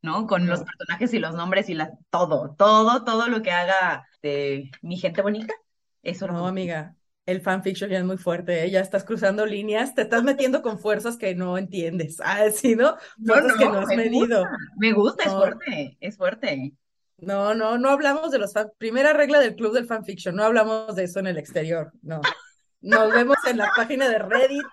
[0.08, 0.28] ¿no?
[0.28, 0.66] Con los No.
[0.66, 5.22] personajes y los nombres y la, todo, todo, todo lo que haga de mi gente
[5.22, 5.54] bonita,
[6.04, 8.72] eso No, amiga, el fanfiction ya es muy fuerte, ¿eh?
[8.72, 12.18] Ya estás cruzando líneas, te estás metiendo con fuerzas que no entiendes.
[12.24, 12.96] Ah, sí, ¿no?
[13.18, 14.46] No, Fuerzas que no, no has me medido.
[14.46, 15.36] gusta, me gusta, es No.
[15.36, 16.74] fuerte, es fuerte.
[17.18, 18.72] No, no, no hablamos de los fan...
[18.78, 22.36] Primera regla del club del fanfiction, no hablamos de eso en el exterior, no.
[22.82, 24.66] Nos vemos en la página de Reddit,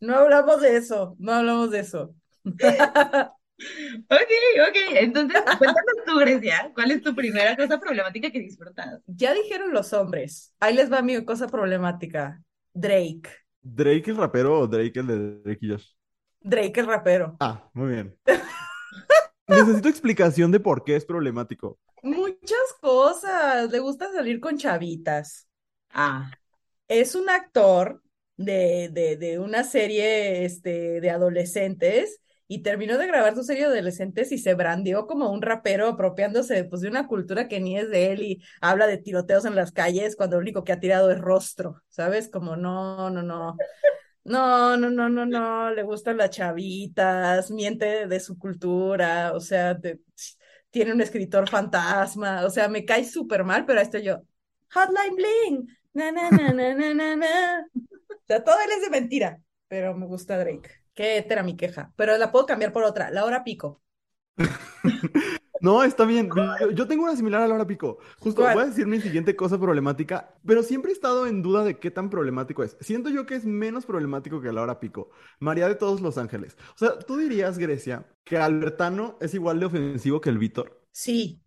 [0.00, 2.14] no hablamos de eso, no hablamos de eso.
[3.58, 4.30] Ok,
[4.68, 4.76] ok.
[4.96, 9.00] Entonces, cuéntanos tú, Grecia, ¿cuál es tu primera cosa problemática que disfrutas?
[9.06, 12.42] Ya dijeron los hombres, ahí les va mi cosa problemática.
[12.74, 13.30] Drake,
[13.62, 15.88] ¿Drake el rapero o Drake el de Drake y Josh?
[16.40, 17.38] Drake el rapero.
[17.40, 18.16] Ah, muy bien.
[19.48, 21.78] Necesito explicación de por qué es problemático.
[22.02, 25.46] Muchas cosas, le gusta salir con chavitas.
[25.92, 26.36] Ah,
[26.88, 28.02] Es un actor
[28.36, 33.74] de, de, de una serie este, de adolescentes y terminó de grabar su serie de
[33.74, 37.90] adolescentes y se brandeó como un rapero apropiándose pues, de una cultura que ni es
[37.90, 41.10] de él y habla de tiroteos en las calles cuando lo único que ha tirado
[41.10, 42.28] es rostro, ¿sabes?
[42.28, 43.56] Como no, no, no.
[44.24, 49.78] No, no, no, no, no, le gustan las chavitas, miente de su cultura, o sea,
[50.70, 54.22] tiene un escritor fantasma, o sea, me cae súper mal, pero ahí estoy yo,
[54.72, 57.66] Hotline Bling, na, na, na, na, na, na, na.
[58.10, 60.85] O sea, todo él es de mentira, pero me gusta Drake.
[60.96, 63.82] Qué era mi queja, pero la puedo cambiar por otra, Laura Pico.
[65.58, 66.28] No, está bien.
[66.60, 67.98] Yo, yo tengo una similar a Laura Pico.
[68.18, 68.54] Justo ¿Cuál?
[68.54, 71.90] voy a decir mi siguiente cosa problemática, pero siempre he estado en duda de qué
[71.90, 72.76] tan problemático es.
[72.80, 75.10] Siento yo que es menos problemático que Laura Pico.
[75.40, 76.58] María de todos los ángeles.
[76.74, 80.82] O sea, tú dirías, Grecia, que Albertano es igual de ofensivo que el Víctor.
[80.92, 81.42] Sí,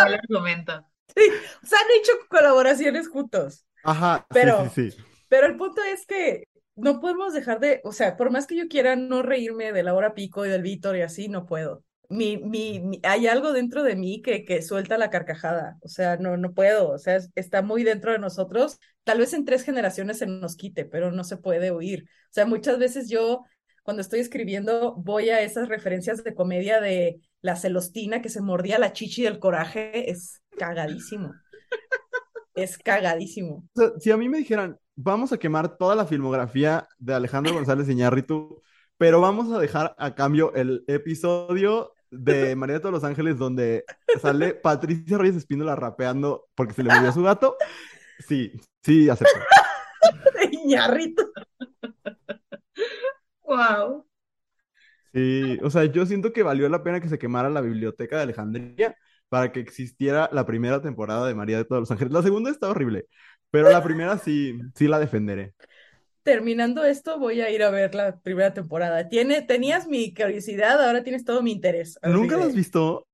[0.00, 0.86] argumento.
[1.14, 1.22] sí,
[1.62, 3.66] o sea, han hecho colaboraciones juntos.
[3.84, 5.04] Ajá, sí, Pero- sí, sí.
[5.34, 6.44] Pero el punto es que
[6.76, 10.14] no podemos dejar de, o sea, por más que yo quiera no reírme de Laura
[10.14, 11.82] Pico y del Víctor y así, no puedo.
[12.08, 16.36] Mi, mi, hay algo dentro de mí que, que suelta la carcajada, o sea, no,
[16.36, 18.78] no puedo, o sea, es- está muy dentro de nosotros.
[19.04, 22.04] Tal vez en tres generaciones se nos quite, pero no se puede huir.
[22.04, 23.44] O sea, muchas veces yo,
[23.82, 28.78] cuando estoy escribiendo, voy a esas referencias de comedia de la celostina que se mordía
[28.78, 31.32] la chichi del coraje, es cagadísimo.
[32.54, 33.68] Es cagadísimo.
[33.74, 37.52] O sea, si a mí me dijeran, vamos a quemar toda la filmografía de Alejandro
[37.54, 38.62] González Iñárritu,
[38.96, 43.84] pero vamos a dejar a cambio el episodio de María de todos los Ángeles donde
[44.20, 47.56] sale Patricia Reyes Espíndola rapeando porque se le murió su gato,
[48.20, 49.34] sí, sí, acepto.
[50.64, 51.24] Iñárritu.
[53.42, 54.06] Wow.
[55.12, 58.22] Sí, o sea, yo siento que valió la pena que se quemara la biblioteca de
[58.22, 58.96] Alejandría
[59.34, 62.12] para que existiera la primera temporada de María de todos los Ángeles.
[62.12, 63.08] La segunda está horrible,
[63.50, 65.54] pero la primera sí, sí la defenderé.
[66.22, 69.08] Terminando esto, voy a ir a ver la primera temporada.
[69.08, 71.98] Tiene, tenías mi curiosidad, ahora tienes todo mi interés.
[72.04, 73.08] ¿Nunca la has visto?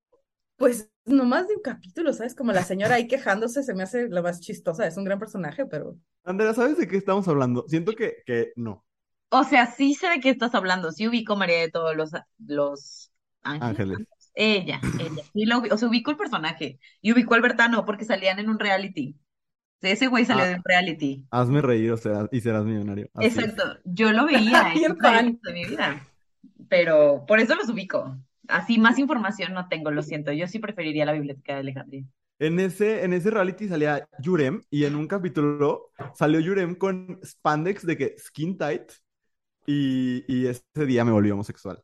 [0.57, 2.35] Pues nomás de un capítulo, ¿sabes?
[2.35, 4.87] Como la señora ahí quejándose, se me hace la más chistosa.
[4.87, 7.65] Es un gran personaje, pero Andrea, ¿sabes de qué estamos hablando?
[7.67, 8.85] Siento que, que no.
[9.31, 10.93] O sea, sí sé de qué estás hablando.
[10.93, 12.11] Sí ubico María de todos los,
[12.47, 13.11] los
[13.43, 13.71] ángeles.
[13.71, 14.07] Ángeles.
[14.35, 15.23] Ella, ella.
[15.33, 16.79] Sí lo ubi- o sea, ubico el personaje.
[17.03, 19.17] Y ubico a Albertano porque salían en un reality.
[19.19, 20.49] O sea, ese güey salió Ah.
[20.49, 21.27] de un reality.
[21.31, 23.09] Hazme reír o serás, y serás millonario.
[23.15, 23.39] Así es.
[23.39, 23.81] Exacto.
[23.85, 26.07] Yo lo veía en de mi vida.
[26.69, 28.17] Pero por eso los ubico.
[28.49, 30.33] Así más información no tengo, lo siento.
[30.33, 32.05] Yo sí preferiría la biblioteca de Alejandría.
[32.39, 37.85] En ese, en ese reality salía Yurem y en un capítulo salió Yurem con spandex
[37.85, 38.91] de que skin tight
[39.67, 41.83] y, y ese día me volví homosexual.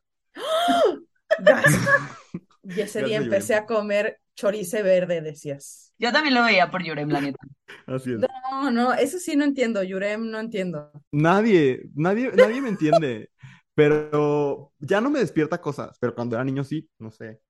[2.63, 5.93] y ese día empecé a comer chorice verde, decías.
[5.97, 7.39] Yo también lo veía por Yurem, la neta.
[7.87, 8.19] Así es.
[8.19, 10.91] No, no, eso sí no entiendo, Yurem, no entiendo.
[11.11, 13.29] Nadie, nadie, nadie me entiende.
[13.73, 15.97] Pero ya no me despierta cosas.
[15.99, 17.41] Pero cuando era niño sí, no sé.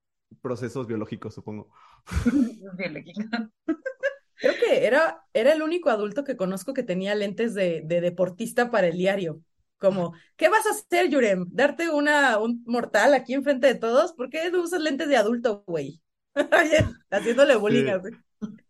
[0.42, 1.70] Procesos biológicos, supongo.
[2.76, 3.50] Biológica.
[4.34, 8.70] Creo que era, era el único adulto que conozco que tenía lentes de, de deportista
[8.70, 9.40] para el diario.
[9.78, 11.46] Como, ¿qué vas a hacer, Yurem?
[11.50, 14.12] ¿Darte una, un mortal aquí enfrente de todos?
[14.12, 16.02] ¿Por qué no usas lentes de adulto, güey?
[17.10, 17.88] Haciéndole bullying Sí.
[17.88, 18.10] así.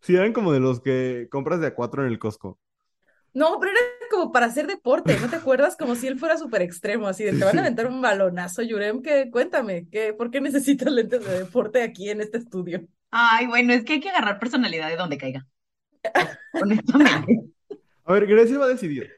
[0.02, 2.60] Sí, eran como de los que compras de a cuatro en el Costco.
[3.34, 5.76] No, pero era como para hacer deporte, ¿no te acuerdas?
[5.76, 9.02] Como si él fuera súper extremo, así de te van a aventar un balonazo, Yurem,
[9.02, 12.86] que cuéntame, ¿qué, ¿por qué necesitas lentes de deporte aquí en este estudio?
[13.10, 15.46] Ay, bueno, es que hay que agarrar personalidad de donde caiga.
[16.60, 17.40] Honestamente.
[18.04, 19.10] A ver, Grecia va a decidir.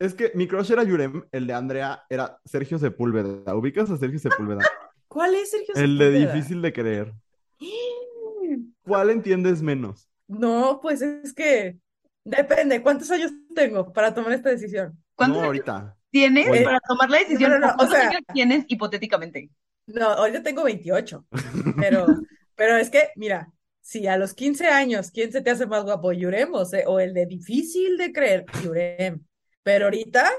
[0.00, 3.54] Es que mi crush era Yurem, el de Andrea era Sergio Sepúlveda.
[3.54, 4.60] ¿Ubicas a Sergio Sepúlveda?
[5.08, 6.32] ¿Cuál es Sergio El de Sepúlveda?
[6.34, 7.12] difícil de creer.
[8.82, 10.08] ¿Cuál entiendes menos?
[10.26, 11.78] No, pues es que
[12.24, 14.96] depende, ¿cuántos años tengo para tomar esta decisión?
[15.14, 15.96] ¿Cuántos No, años ahorita.
[16.10, 16.62] tienes Oye.
[16.64, 17.50] para tomar la decisión?
[17.52, 19.50] No, no, no, ¿O sea- años tienes hipotéticamente?
[19.86, 21.26] No, ahorita tengo 28,
[21.76, 22.06] pero,
[22.54, 26.12] pero es que, mira, si a los 15 años, ¿quién se te hace más guapo,
[26.12, 29.20] Yurem o, o el de difícil de creer, Yurem?
[29.62, 30.30] Pero ahorita,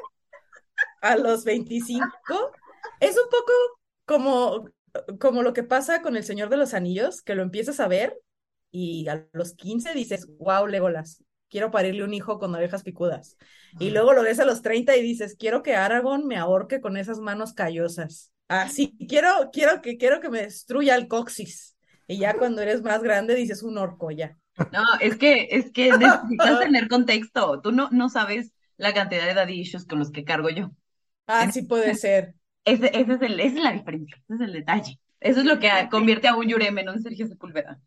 [1.02, 2.08] a los 25,
[3.00, 3.54] es un poco
[4.06, 4.70] como,
[5.20, 8.18] como lo que pasa con El Señor de los Anillos, que lo empiezas a ver
[8.72, 13.38] y a los 15 dices, wow, Legolas, quiero parirle un hijo con orejas picudas.
[13.80, 16.98] Y luego lo ves a los 30 y dices, quiero que Aragorn me ahorque con
[16.98, 18.32] esas manos callosas.
[18.48, 21.76] Así, quiero, quiero que, quiero que me destruya el coxis.
[22.08, 24.38] Y ya cuando eres más grande dices un orco ya.
[24.72, 27.62] No, es que, es que necesitas tener contexto.
[27.62, 30.72] Tú no, no sabes la cantidad de daddy issues con los que cargo yo.
[31.28, 32.34] Ah, sí puede ser.
[32.66, 35.00] Ese, ese es el, esa es la diferencia, ese es el detalle.
[35.20, 37.80] Eso es lo que convierte a un Yurem en un Sergio Sepúlveda.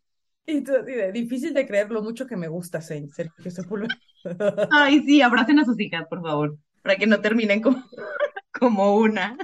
[0.45, 0.71] Y tú
[1.11, 3.99] difícil de creer lo mucho que me gusta, Sergio Sepúlveda.
[4.71, 7.83] Ay, sí, abracen a sus hijas, por favor, para que no terminen como,
[8.57, 9.37] como una.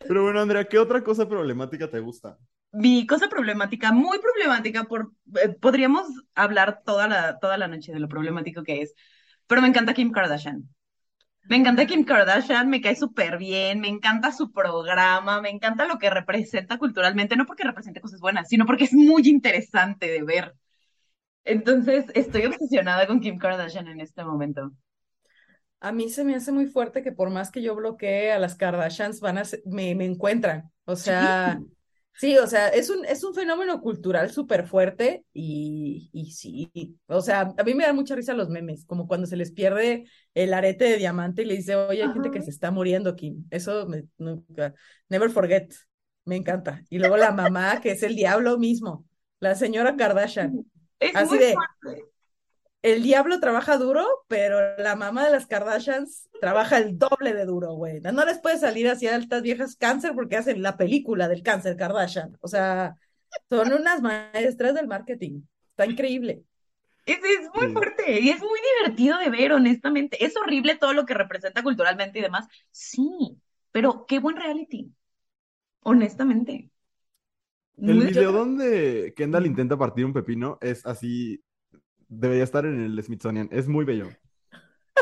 [0.00, 2.36] Pero bueno, Andrea, ¿qué otra cosa problemática te gusta?
[2.72, 8.00] Mi cosa problemática, muy problemática, por, eh, podríamos hablar toda la, toda la noche de
[8.00, 8.94] lo problemático que es,
[9.48, 10.68] pero me encanta Kim Kardashian.
[11.50, 15.98] Me encanta Kim Kardashian, me cae súper bien, me encanta su programa, me encanta lo
[15.98, 20.54] que representa culturalmente, no porque represente cosas buenas, sino porque es muy interesante de ver.
[21.44, 24.72] Entonces, estoy obsesionada con Kim Kardashian en este momento.
[25.80, 28.56] A mí se me hace muy fuerte que por más que yo bloquee a las
[28.56, 30.72] Kardashians, van a me, me encuentran.
[30.84, 31.77] O sea, Sí,
[32.42, 37.54] o sea, es un, es un fenómeno cultural súper fuerte y, y sí, o sea,
[37.56, 40.04] a mí me dan mucha risa los memes, como cuando se les pierde
[40.34, 43.44] el arete de diamante y le dice, oye, hay gente que se está muriendo, Kim.
[43.50, 44.74] Eso me, nunca,
[45.08, 45.72] never forget,
[46.24, 46.82] me encanta.
[46.90, 49.06] Y luego la mamá, que es el diablo mismo,
[49.40, 50.64] la señora Kardashian.
[51.00, 52.04] Es Así muy de, fuerte.
[52.82, 57.72] El diablo trabaja duro, pero la mamá de las Kardashians trabaja el doble de duro,
[57.74, 58.00] güey.
[58.00, 61.76] No les puede salir así a estas viejas cáncer porque hacen la película del cáncer
[61.76, 62.36] Kardashian.
[62.40, 62.96] O sea,
[63.50, 65.42] son unas maestras del marketing.
[65.70, 66.44] Está increíble.
[67.06, 67.72] Es, es muy Sí.
[67.72, 70.24] fuerte y es muy divertido de ver, honestamente.
[70.24, 72.46] Es horrible todo lo que representa culturalmente y demás.
[72.70, 73.40] Sí,
[73.72, 74.92] pero qué buen reality.
[75.82, 76.70] Honestamente.
[77.76, 81.42] El video donde Kendall intenta partir un pepino es así,
[82.08, 84.08] debería estar en el Smithsonian, es muy bello.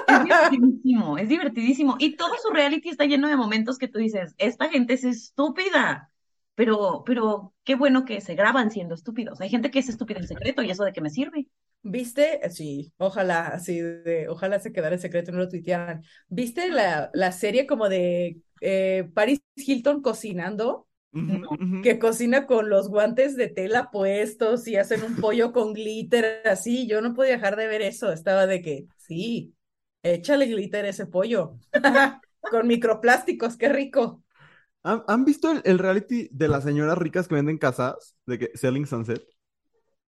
[0.06, 1.96] Es divertidísimo, es divertidísimo.
[1.98, 6.12] Y todo su reality está lleno de momentos que tú dices, esta gente es estúpida.
[6.54, 9.40] Pero, pero qué bueno que se graban siendo estúpidos.
[9.40, 11.48] Hay gente que es estúpida en secreto y eso de qué me sirve.
[11.82, 12.40] ¿Viste?
[12.50, 16.02] Sí, ojalá, así de, ojalá se quedara en secreto y no lo tuitearan.
[16.28, 20.86] ¿Viste la, la serie como de eh, Paris Hilton cocinando?
[21.83, 26.87] Que cocina con los guantes de tela puestos y hacen un pollo con glitter así.
[26.87, 28.12] Yo no podía dejar de ver eso.
[28.12, 29.55] Estaba de que, sí,
[30.02, 31.57] échale glitter a ese pollo.
[32.40, 34.22] Con microplásticos, qué rico.
[34.85, 38.14] ¿Han, han visto el, el reality de las señoras ricas que venden casas?
[38.24, 39.24] De que Selling Sunset.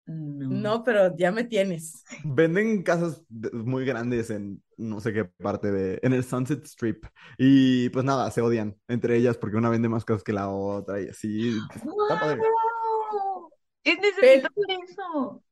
[0.05, 0.49] No.
[0.49, 2.03] No, pero ya me tienes.
[2.23, 7.05] Venden casas muy grandes en no sé qué parte de, en el Sunset Strip.
[7.37, 11.01] Y pues nada, se odian entre ellas porque una vende más cosas que la otra
[11.01, 11.57] y así.
[11.73, 12.37] Está padre.
[12.37, 13.49] ¡Wow!
[13.83, 14.43] Es ver
[14.87, 15.43] eso.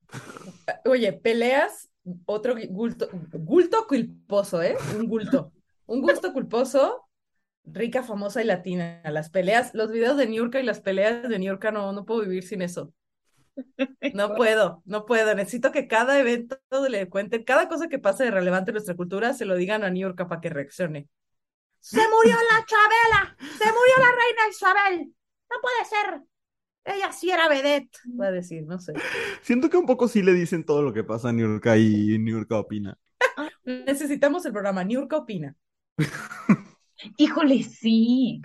[0.86, 1.90] Oye, peleas,
[2.26, 4.76] otro gulto, gulto culposo, ¿eh?
[4.98, 5.52] Un gulto.
[5.86, 7.08] Un gusto culposo,
[7.66, 9.02] rica, famosa y latina.
[9.06, 12.44] Las peleas, los videos de Niurka y las peleas de Niurka no, no puedo vivir
[12.44, 12.94] sin eso.
[14.13, 15.34] No puedo, no puedo.
[15.36, 16.58] Necesito que cada evento
[16.89, 19.89] le cuenten, cada cosa que pase de relevante en nuestra cultura, se lo digan a
[19.89, 21.08] Niurka para que reaccione.
[21.80, 25.13] Se murió la Chabela, se murió la reina Isabel.
[25.50, 26.22] No puede ser.
[26.86, 28.94] Ella sí era vedette, va a decir, no sé.
[29.42, 32.58] Siento que un poco sí le dicen todo lo que pasa a Niurka y Niurka
[32.58, 32.98] opina.
[33.63, 35.56] Necesitamos el programa Niurka opina.
[37.18, 38.42] Híjole, sí.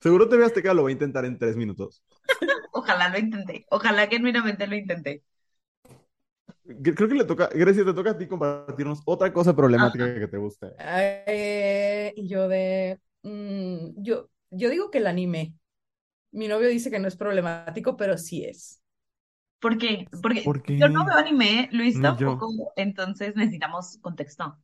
[0.00, 2.02] Seguro TV Azteca lo va a intentar en tres minutos.
[2.72, 3.66] Ojalá lo intenté.
[3.70, 5.22] Ojalá genuinamente lo intenté.
[6.82, 10.28] Cre- Creo que le toca, Grecia, te toca a ti compartirnos otra cosa problemática que
[10.28, 10.68] te guste.
[10.78, 15.54] Eh, yo de, mm, yo, yo digo que el anime.
[16.32, 18.82] Mi novio dice que no es problemático, pero sí es.
[19.60, 20.06] ¿Por qué?
[20.22, 20.74] Porque ¿Por qué?
[20.78, 22.32] yo no veo anime, Luis Ni yo.
[22.32, 24.58] tampoco, entonces necesitamos contexto.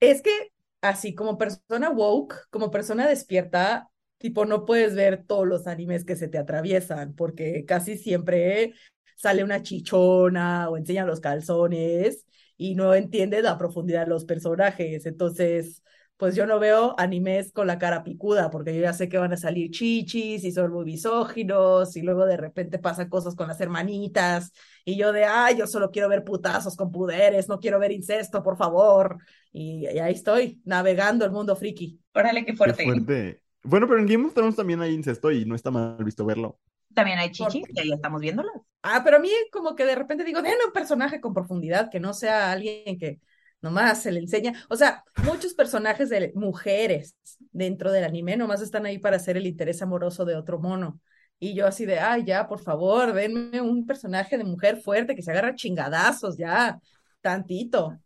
[0.00, 5.66] Es que así como persona woke, como persona despierta, tipo no puedes ver todos los
[5.66, 8.74] animes que se te atraviesan, porque casi siempre
[9.16, 15.06] sale una chichona o enseña los calzones y no entiendes la profundidad de los personajes.
[15.06, 15.82] Entonces,
[16.16, 19.32] pues yo no veo animes con la cara picuda, porque yo ya sé que van
[19.32, 23.60] a salir chichis y son muy misóginos y luego de repente pasan cosas con las
[23.60, 24.52] hermanitas
[24.84, 28.42] y yo de, ay, yo solo quiero ver putazos con poderes, no quiero ver incesto,
[28.42, 29.18] por favor.
[29.52, 32.00] Y, y ahí estoy, navegando el mundo friki.
[32.14, 33.43] Órale, qué Qué fuerte.
[33.64, 36.58] Bueno, pero en Game of Thrones también hay incesto y no está mal visto verlo.
[36.94, 38.54] También hay chichis y ahí estamos viéndolas.
[38.82, 41.98] Ah, pero a mí como que de repente digo, denle un personaje con profundidad, que
[41.98, 43.20] no sea alguien que
[43.62, 44.52] nomás se le enseña.
[44.68, 47.16] O sea, muchos personajes de mujeres
[47.50, 51.00] dentro del anime nomás están ahí para hacer el interés amoroso de otro mono.
[51.40, 55.22] Y yo así de, ay, ya, por favor, denme un personaje de mujer fuerte que
[55.22, 56.78] se agarra chingadazos, ya,
[57.20, 57.98] tantito.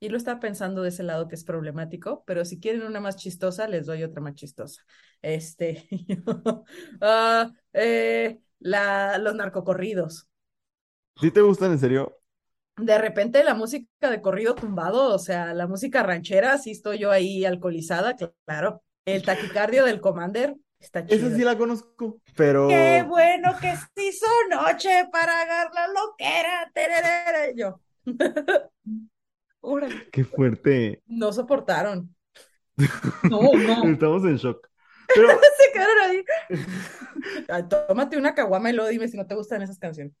[0.00, 3.16] Y lo estaba pensando de ese lado que es problemático, pero si quieren una más
[3.16, 4.82] chistosa, les doy otra más chistosa.
[5.22, 5.88] Este,
[7.00, 10.28] ah, eh, la, los narcocorridos.
[11.20, 12.18] ¿Sí te gustan en serio?
[12.76, 17.10] De repente la música de corrido tumbado, o sea, la música ranchera, sí estoy yo
[17.10, 18.82] ahí alcoholizada, claro.
[19.04, 21.26] El taquicardio del Commander está chido.
[21.26, 22.68] Esa sí la conozco, pero...
[22.68, 26.70] Qué bueno que se hizo noche para agarrar la loquera.
[26.74, 27.54] tererere.
[27.54, 27.80] Yo,
[29.66, 30.08] Órale.
[30.12, 31.02] Qué fuerte.
[31.06, 32.14] no soportaron.
[33.22, 33.84] No, no.
[33.84, 34.68] Estamos en shock.
[35.14, 36.24] Pero Se quedaron ahí.
[37.48, 40.14] Ay, tómate una caguama y luego dime si no te gustan esas canciones.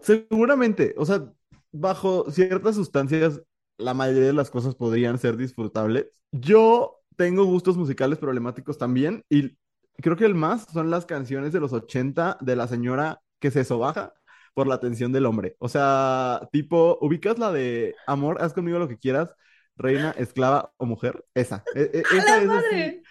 [0.00, 1.32] seguramente, o sea,
[1.72, 3.42] bajo ciertas sustancias
[3.78, 6.06] la mayoría de las cosas podrían ser disfrutables.
[6.32, 9.56] Yo tengo gustos musicales problemáticos también y
[9.98, 13.64] creo que el más son las canciones de los 80 de la señora que se
[13.64, 14.14] sobaja
[14.56, 15.54] por la atención del hombre.
[15.58, 19.34] O sea, tipo, ubicas la de amor, haz conmigo lo que quieras,
[19.76, 21.22] reina, esclava o mujer.
[21.34, 21.62] Esa.
[21.74, 23.02] E- e- ¡A esa la es madre!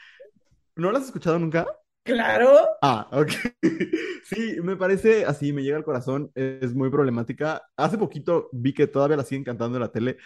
[0.75, 1.67] ¿No la has escuchado nunca?
[2.03, 2.49] Claro.
[2.81, 3.29] Ah, ok.
[4.25, 7.61] Sí, me parece así, me llega al corazón, es muy problemática.
[7.77, 10.17] Hace poquito vi que todavía la siguen cantando en la tele,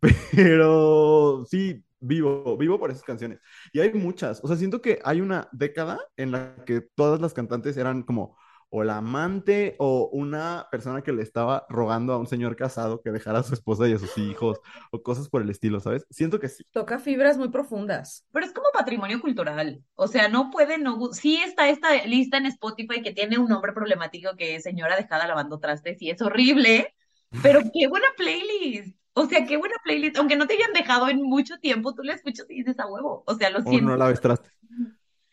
[0.34, 3.40] pero sí, vivo, vivo por esas canciones.
[3.70, 7.34] Y hay muchas, o sea, siento que hay una década en la que todas las
[7.34, 8.38] cantantes eran como
[8.74, 13.10] o la amante o una persona que le estaba rogando a un señor casado que
[13.10, 14.60] dejara a su esposa y a sus hijos
[14.90, 16.06] o cosas por el estilo, ¿sabes?
[16.08, 16.64] Siento que sí.
[16.72, 18.26] Toca fibras muy profundas.
[18.32, 19.84] Pero es como patrimonio cultural.
[19.94, 21.12] O sea, no puede no.
[21.12, 25.26] Sí está esta lista en Spotify que tiene un nombre problemático que es Señora Dejada
[25.26, 26.94] Lavando Trastes y es horrible.
[27.42, 28.96] Pero qué buena playlist.
[29.12, 30.16] O sea, qué buena playlist.
[30.16, 33.22] Aunque no te hayan dejado en mucho tiempo, tú la escuchas y dices a huevo.
[33.26, 33.90] O sea, lo O siento.
[33.90, 34.50] no la ves trastes.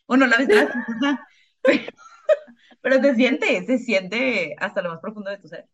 [0.07, 1.25] O no la ves trastes, ajá.
[1.61, 1.83] Pero,
[2.81, 5.67] pero se siente, se siente hasta lo más profundo de tu ser.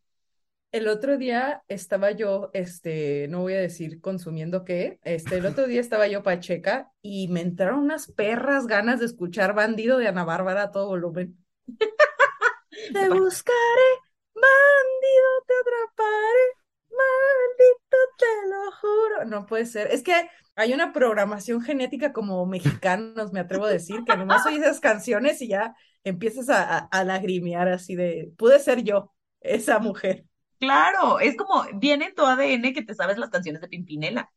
[0.72, 5.68] El otro día estaba yo, este, no voy a decir consumiendo qué, este, el otro
[5.68, 10.26] día estaba yo pacheca y me entraron unas perras ganas de escuchar Bandido de Ana
[10.26, 11.38] Bárbara a todo volumen.
[12.94, 13.90] Te buscaré,
[14.34, 16.46] bandido, te atraparé,
[16.92, 19.26] maldito, te lo juro.
[19.26, 19.88] No puede ser.
[19.88, 24.62] Es que hay una programación genética como mexicanos, me atrevo a decir, que nomás oyes
[24.62, 25.76] esas canciones y ya
[26.06, 30.26] empiezas a, a, a lagrimear así de, pude ser yo, esa mujer.
[30.60, 34.32] Claro, es como viene en tu ADN que te sabes las canciones de Pimpinela.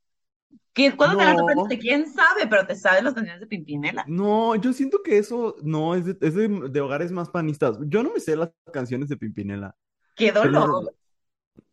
[0.72, 4.04] Que cuando te las de quién sabe, pero te sabes las canciones de Pimpinela.
[4.08, 7.78] No, yo siento que eso no es de, es de, de hogares más panistas.
[7.86, 9.76] Yo no me sé las canciones de Pimpinela.
[10.14, 10.68] Qué dolor.
[10.68, 10.90] no,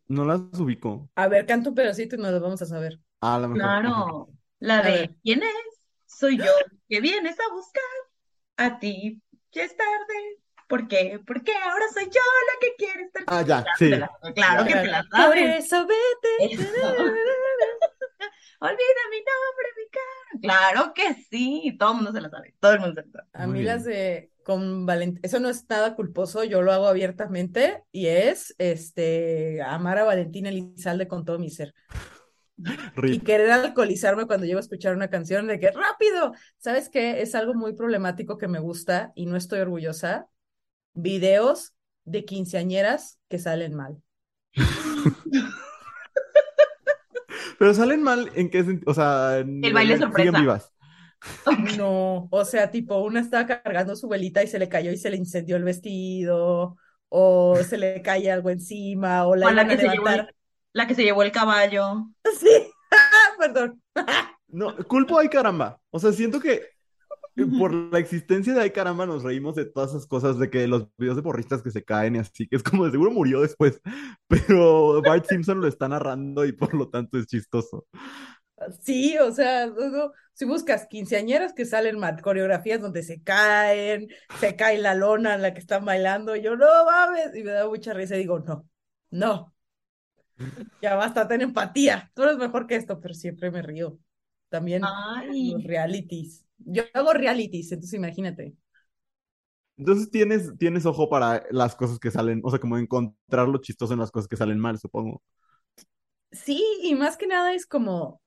[0.08, 1.08] no las ubico.
[1.14, 3.00] A ver, canta un pedacito y nos lo vamos a saber.
[3.20, 3.56] Ah, mejor.
[3.56, 4.28] Claro,
[4.60, 5.16] la de.
[5.22, 5.80] ¿quién es?
[6.06, 6.44] Soy yo
[6.88, 7.82] que vienes a buscar
[8.56, 9.20] a ti.
[9.56, 10.38] Ya es tarde.
[10.68, 11.20] ¿Por qué?
[11.26, 14.32] Porque ahora soy yo la que quiere estar Ah, ya, Claro, sí.
[14.34, 15.64] claro que te la Por sabes.
[15.64, 16.54] eso vete.
[16.54, 16.62] Eso.
[18.58, 20.40] Olvida mi nombre, mi cara.
[20.42, 22.54] Claro que sí, todo el mundo se la sabe.
[22.60, 23.28] Todo el mundo se la sabe.
[23.32, 27.82] A mí las de con Valentín, eso no es nada culposo, yo lo hago abiertamente
[27.92, 31.74] y es este amar a Valentín Elizalde con todo mi ser.
[33.02, 37.20] Y querer alcoholizarme cuando llego a escuchar una canción de que rápido, ¿sabes qué?
[37.20, 40.26] Es algo muy problemático que me gusta y no estoy orgullosa.
[40.94, 43.98] Videos de quinceañeras que salen mal.
[47.58, 50.38] Pero salen mal en qué sentido, o sea, en- El baile en- sorpresa.
[50.40, 50.72] vivas.
[51.78, 55.10] No, o sea, tipo, una estaba cargando su velita y se le cayó y se
[55.10, 56.76] le incendió el vestido,
[57.08, 60.14] o se le cae algo encima, o la O la a que se llevó el,
[60.14, 60.34] levantar.
[60.76, 62.06] La que se llevó el caballo.
[62.38, 62.50] Sí,
[63.38, 63.82] perdón.
[64.48, 65.80] No, culpo a Ay Caramba.
[65.90, 66.52] O sea, siento que
[67.34, 70.68] eh, por la existencia de Ay Caramba nos reímos de todas esas cosas, de que
[70.68, 73.40] los videos de porristas que se caen y así, que es como de seguro murió
[73.40, 73.80] después,
[74.28, 77.86] pero Bart Simpson lo está narrando y por lo tanto es chistoso.
[78.82, 84.08] Sí, o sea, no, si buscas quinceañeras que salen mal, coreografías donde se caen,
[84.38, 87.50] se cae la lona en la que están bailando, y yo, no mames, y me
[87.50, 88.66] da mucha risa y digo, no,
[89.10, 89.55] no,
[90.82, 93.98] ya basta, ten empatía, tú eres mejor que esto, pero siempre me río.
[94.48, 95.52] También Ay.
[95.52, 96.44] los realities.
[96.58, 98.54] Yo hago realities, entonces imagínate.
[99.76, 103.92] Entonces tienes, tienes ojo para las cosas que salen, o sea, como encontrar lo chistoso
[103.92, 105.22] en las cosas que salen mal, supongo.
[106.32, 108.20] Sí, y más que nada es como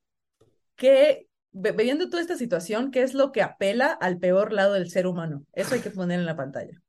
[0.76, 5.08] que, viendo toda esta situación, ¿qué es lo que apela al peor lado del ser
[5.08, 5.44] humano?
[5.54, 6.80] Eso hay que poner en la pantalla.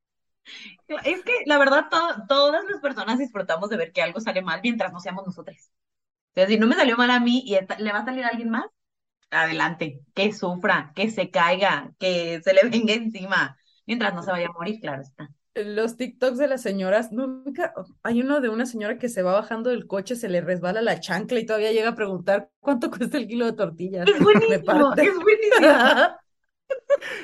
[1.05, 4.61] Es que la verdad, to- todas las personas disfrutamos de ver que algo sale mal
[4.63, 5.57] mientras no seamos nosotros.
[6.33, 8.29] O sea, si no me salió mal a mí y le va a salir a
[8.29, 8.67] alguien más,
[9.31, 14.49] adelante, que sufra, que se caiga, que se le venga encima, mientras no se vaya
[14.49, 15.31] a morir, claro está.
[15.55, 17.75] Los TikToks de las señoras, nunca-
[18.05, 21.01] hay uno de una señora que se va bajando del coche, se le resbala la
[21.01, 24.09] chancla y todavía llega a preguntar cuánto cuesta el kilo de tortillas.
[24.09, 25.69] Es buenísimo, es buenísimo.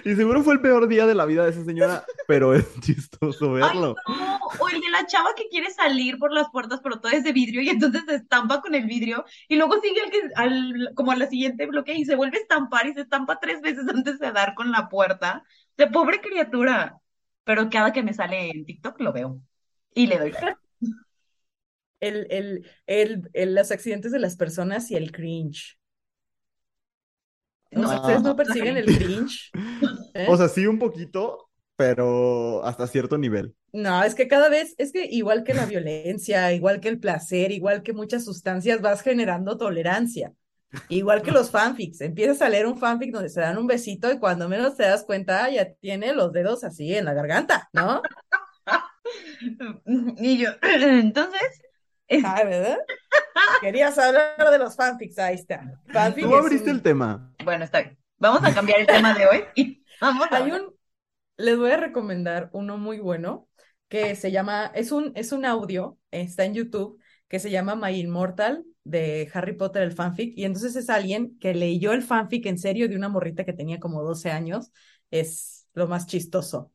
[0.04, 3.52] Y seguro fue el peor día de la vida de esa señora, pero es chistoso
[3.58, 3.96] Ay, verlo.
[4.06, 7.24] no, o el de la chava que quiere salir por las puertas, pero todo es
[7.24, 10.92] de vidrio y entonces se estampa con el vidrio y luego sigue al que, al,
[10.94, 13.86] como a la siguiente bloque y se vuelve a estampar y se estampa tres veces
[13.88, 15.42] antes de dar con la puerta.
[15.72, 16.98] O sea, pobre criatura.
[17.44, 19.40] Pero cada que me sale en TikTok lo veo
[19.94, 20.32] y le doy
[22.00, 22.70] el, el,
[23.32, 25.78] el- los accidentes de las personas y el cringe.
[27.76, 28.36] No, ¿Ustedes no Ah.
[28.36, 29.50] persiguen el cringe?
[30.14, 30.26] ¿Eh?
[30.28, 33.54] O sea, sí un poquito, pero hasta cierto nivel.
[33.72, 37.52] No, es que cada vez, es que igual que la violencia, igual que el placer,
[37.52, 40.32] igual que muchas sustancias, vas generando tolerancia.
[40.88, 44.18] Igual que los fanfics, empiezas a leer un fanfic donde se dan un besito y
[44.18, 48.02] cuando menos te das cuenta ya tiene los dedos así en la garganta, ¿no?
[50.18, 51.62] Y yo, entonces,
[52.08, 52.78] es- Ay, ¿verdad?
[53.60, 55.80] Querías hablar de los fanfics, ahí está.
[55.92, 57.32] Fanfic Tú abriste un- el tema.
[57.46, 57.98] Bueno, está bien.
[58.18, 60.74] Vamos a cambiar el tema de hoy y vamos a Hay un,
[61.36, 63.48] les voy a recomendar uno muy bueno
[63.88, 67.96] que se llama, es un, es un audio, está en YouTube, que se llama My
[68.00, 72.58] Immortal de Harry Potter, el fanfic, y entonces es alguien que leyó el fanfic en
[72.58, 74.72] serio de una morrita que tenía como 12 años,
[75.12, 76.72] es lo más chistoso.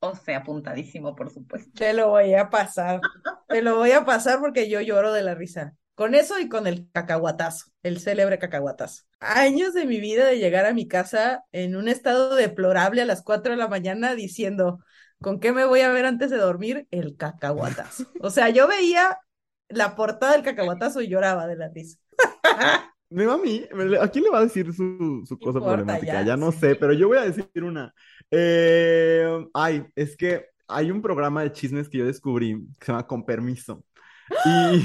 [0.00, 1.70] O sea, apuntadísimo, por supuesto.
[1.74, 3.02] Te lo voy a pasar,
[3.48, 5.76] te lo voy a pasar porque yo lloro de la risa.
[5.94, 9.04] Con eso y con el cacahuatazo, el célebre cacahuatazo.
[9.20, 13.22] Años de mi vida de llegar a mi casa en un estado deplorable a las
[13.22, 14.80] 4 de la mañana diciendo,
[15.20, 16.88] ¿con qué me voy a ver antes de dormir?
[16.90, 18.06] El cacahuatazo.
[18.18, 19.18] O sea, yo veía
[19.68, 21.98] la portada del cacahuatazo y lloraba de la risa.
[23.10, 23.62] Me va a mí.
[24.00, 26.20] ¿A quién le va a decir su, su cosa importa, problemática?
[26.20, 26.52] ya, Ya no sí.
[26.52, 27.94] sé, pero yo voy a decir una.
[28.30, 33.06] Eh, ay, es que hay un programa de chismes que yo descubrí que se llama
[33.06, 33.84] Con Permiso.
[34.44, 34.82] Y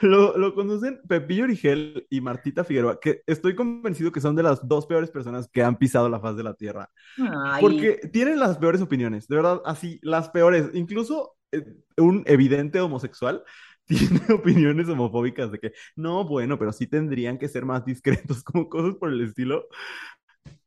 [0.06, 4.66] lo, lo conducen Pepillo Origel y Martita Figueroa, que estoy convencido que son de las
[4.66, 6.90] dos peores personas que han pisado la faz de la tierra.
[7.18, 10.70] Ay, Porque tienen las peores opiniones, de verdad, así, las peores.
[10.74, 11.64] Incluso eh,
[11.98, 13.44] un evidente homosexual
[13.86, 18.68] tiene opiniones homofóbicas de que, no, bueno, pero sí tendrían que ser más discretos, como
[18.68, 19.66] cosas por el estilo.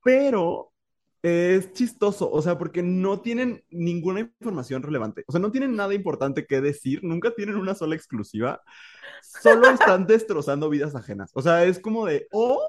[0.03, 0.71] Pero
[1.25, 5.23] es chistoso, o sea, porque no tienen ninguna información relevante.
[5.27, 8.61] O sea, no tienen nada importante que decir, nunca tienen una sola exclusiva,
[9.21, 11.31] solo están destrozando vidas ajenas.
[11.33, 12.61] O sea, es como de, o,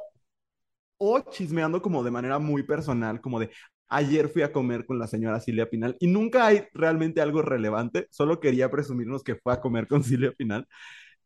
[0.99, 3.51] o chismeando como de manera muy personal, como de,
[3.89, 8.09] ayer fui a comer con la señora Silvia Pinal y nunca hay realmente algo relevante,
[8.11, 10.67] solo quería presumirnos que fue a comer con Silvia Pinal.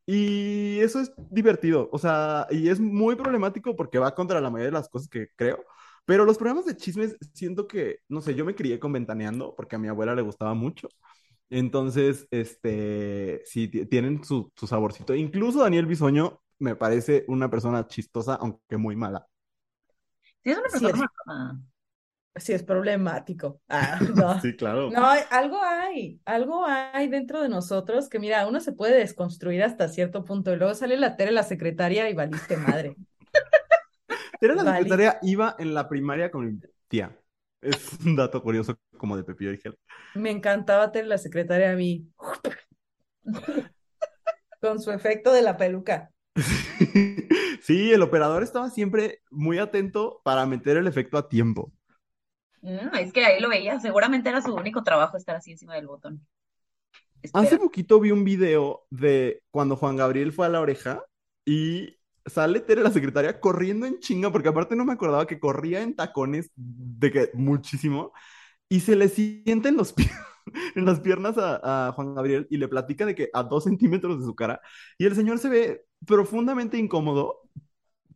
[0.07, 4.67] Y eso es divertido, o sea, y es muy problemático porque va contra la mayoría
[4.73, 5.65] de las cosas que creo.
[6.05, 9.77] Pero los programas de chismes, siento que, no sé, yo me crié con Ventaneando porque
[9.77, 10.89] a mi abuela le gustaba mucho.
[11.51, 15.15] Entonces, este, sí, ti- tienen su, su saborcito.
[15.15, 19.27] Incluso Daniel Bisoño me parece una persona chistosa, aunque muy mala.
[20.43, 21.61] sí es una Sí, persona es- malvada.
[22.37, 23.61] Sí, es problemático.
[23.69, 24.41] Ah, no.
[24.41, 24.91] Sí, claro.
[24.91, 29.63] No, hay- algo hay, algo hay dentro de nosotros que, mira, uno se puede desconstruir
[29.65, 32.97] hasta cierto punto y luego sale la Tere, la secretaria, y valiste madre.
[34.41, 34.79] Era la Vale.
[34.79, 37.17] secretaria, iba en la primaria con mi tía.
[37.61, 39.79] Es un dato curioso como de Pepillo Origel.
[40.15, 42.07] Me encantaba Tere, la secretaria, a mí.
[44.61, 46.11] Con su efecto de la peluca.
[47.63, 51.73] Sí, el operador estaba siempre muy atento para meter el efecto a tiempo.
[52.63, 53.81] Mm, es que ahí lo veía.
[53.81, 56.27] Seguramente era su único trabajo estar así encima del botón.
[57.33, 57.59] Hace Espera.
[57.59, 61.05] poquito vi un video de cuando Juan Gabriel fue a la oreja
[61.45, 61.97] y
[62.27, 65.95] sale Tere, la secretaria, corriendo en chinga, porque aparte no me acordaba que corría en
[65.97, 68.13] tacones de que muchísimo,
[68.69, 70.11] y se le sienten los pies.
[70.75, 74.19] En las piernas a, a Juan Gabriel y le platica de que a dos centímetros
[74.19, 74.61] de su cara
[74.99, 77.43] y el señor se ve profundamente incómodo,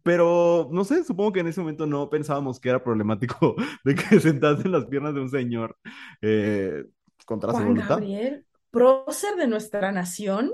[0.02, 4.20] pero no sé, supongo que en ese momento no pensábamos que era problemático de que
[4.20, 5.76] sentase en las piernas de un señor
[6.20, 6.84] eh,
[7.24, 7.88] contra su Juan voluntad.
[7.90, 10.52] Gabriel, prócer de nuestra nación,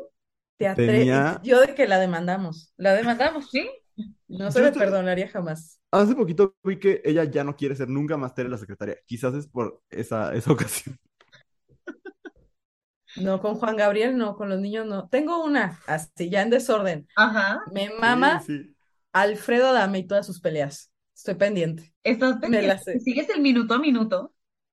[0.60, 2.72] te atre- Tenía- Yo de que la demandamos.
[2.76, 3.68] La demandamos, ¿Sí?
[4.28, 5.80] No se le te- perdonaría jamás.
[5.90, 8.96] Hace poquito vi que ella ya no quiere ser nunca más Tere la secretaria.
[9.06, 10.98] Quizás es por esa, esa ocasión.
[13.16, 15.08] No, con Juan Gabriel no, con los niños no.
[15.08, 17.08] Tengo una, así ya en desorden.
[17.16, 17.60] Ajá.
[17.72, 18.76] Me mama Sí, sí.
[19.12, 20.92] Alfredo Adame y todas sus peleas.
[21.16, 21.92] Estoy pendiente.
[22.04, 22.68] Estás Me pendiente.
[22.68, 23.00] la sé.
[23.00, 24.32] Sigues el minuto a minuto.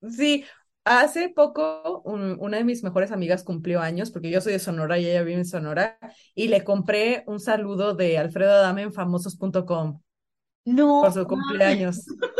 [0.09, 0.45] Sí,
[0.87, 4.97] hace poco un- una de mis mejores amigas cumplió años, porque yo soy de Sonora
[4.99, 5.97] y ella vive en Sonora,
[6.35, 10.01] y le compré un saludo de Alfredo Adame en famosos.com
[10.65, 11.01] No.
[11.01, 12.05] por su cumpleaños.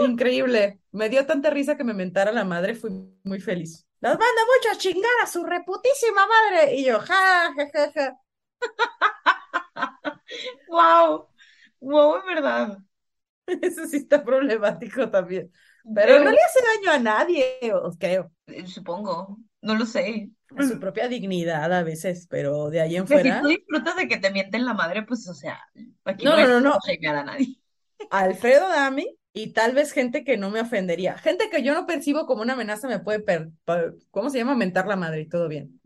[0.00, 0.80] Increíble.
[0.92, 2.90] Me dio tanta risa que me mentara la madre, fui
[3.24, 3.86] muy feliz.
[4.00, 6.74] Las manda mucho a chingar a su reputísima madre.
[6.74, 8.16] Y yo, ja, ja, ja, ja.
[10.68, 11.28] ¡Wow!
[11.80, 12.78] ¡Wow, es verdad!
[13.62, 15.52] Eso sí está problemático también.
[15.94, 18.30] Pero no le hace daño a nadie, os creo.
[18.46, 19.38] Eh, Supongo.
[19.60, 20.30] No lo sé.
[20.56, 23.40] A su propia dignidad a veces, pero de ahí en sea, si fuera.
[23.42, 25.60] tú disfrutas de que te mienten la madre, pues, o sea,
[26.04, 27.58] aquí No, no hay no, no, a nadie.
[28.10, 31.16] Alfredo Dami y tal vez gente que no me ofendería.
[31.16, 33.50] Gente que yo no percibo como una amenaza me puede, per-
[34.10, 34.54] ¿cómo se llama?
[34.56, 35.80] Mentar la madre y todo bien.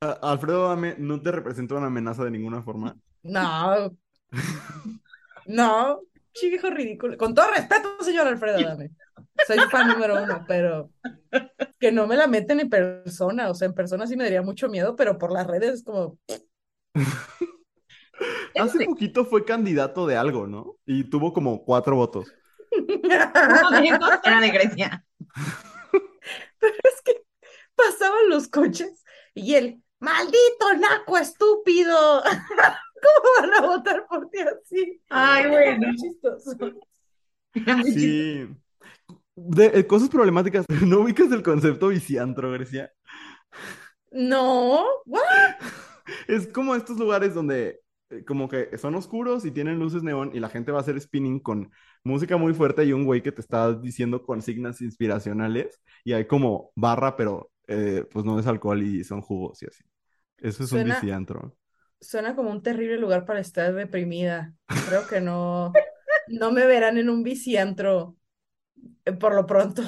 [0.00, 2.96] A- Alfredo Dame no te representa una amenaza de ninguna forma.
[3.22, 3.94] No.
[5.46, 6.00] No.
[6.32, 7.16] Chico ridículo.
[7.16, 8.90] Con todo respeto, señor Alfredo Adame.
[9.46, 10.90] Soy fan número uno, pero
[11.78, 13.50] que no me la meten en persona.
[13.50, 16.18] O sea, en persona sí me daría mucho miedo, pero por las redes es como.
[18.56, 20.76] Hace poquito fue candidato de algo, ¿no?
[20.84, 22.32] Y tuvo como cuatro votos.
[24.24, 25.04] Era de Grecia.
[26.60, 27.22] Pero es que
[27.74, 32.22] pasaban los coches y él, maldito naco estúpido.
[32.22, 35.00] ¿Cómo van a votar por ti así?
[35.08, 35.92] Ay, bueno.
[35.94, 36.56] Chistoso.
[37.84, 38.48] Sí.
[39.40, 40.66] De, eh, cosas problemáticas.
[40.84, 42.92] ¿No ubicas el concepto viciantro, Grecia?
[44.10, 45.22] No, what?
[46.26, 47.80] Es como estos lugares donde
[48.10, 50.98] eh, como que son oscuros y tienen luces neón y la gente va a hacer
[50.98, 51.70] spinning con
[52.02, 56.72] música muy fuerte y un güey que te está diciendo consignas inspiracionales y hay como
[56.74, 59.84] barra, pero eh, pues no es alcohol y son jugos y así.
[60.38, 61.56] Eso es un viciantro.
[62.00, 64.54] Suena como un terrible lugar para estar deprimida.
[64.88, 65.72] Creo que no,
[66.28, 68.16] no me verán en un viciantro
[69.18, 69.82] por lo pronto.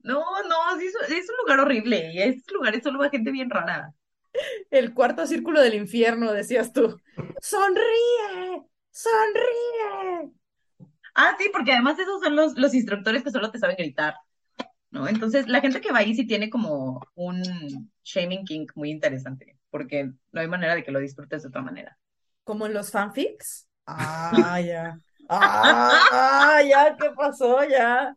[0.00, 2.12] No, no, es un lugar horrible.
[2.12, 3.94] Y esos lugares solo va gente bien rara.
[4.70, 7.00] El cuarto círculo del infierno, decías tú.
[7.40, 8.62] ¡Sonríe!
[8.90, 10.32] ¡Sonríe!
[11.14, 14.14] Ah, sí, porque además esos son los, los instructores que solo te saben gritar,
[14.90, 15.08] ¿no?
[15.08, 17.42] Entonces, la gente que va ahí sí tiene como un
[18.04, 21.98] shaming kink muy interesante, porque no hay manera de que lo disfrutes de otra manera.
[22.44, 23.66] ¿Como en los fanfics?
[23.90, 25.00] Ah, ya.
[25.28, 27.62] Ah, ya, ¿qué pasó?
[27.64, 28.16] Ya.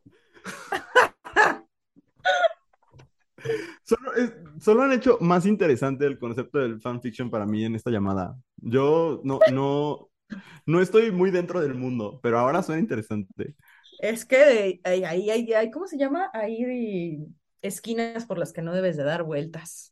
[3.84, 7.90] Solo, es- solo han hecho más interesante el concepto del fanfiction para mí en esta
[7.90, 8.36] llamada.
[8.58, 10.10] Yo no, no,
[10.66, 13.56] no estoy muy dentro del mundo, pero ahora suena interesante.
[14.00, 16.30] Es que ahí, ahí, ahí, ¿cómo se llama?
[16.34, 17.18] Hay
[17.62, 19.90] esquinas por las que no debes de dar vueltas.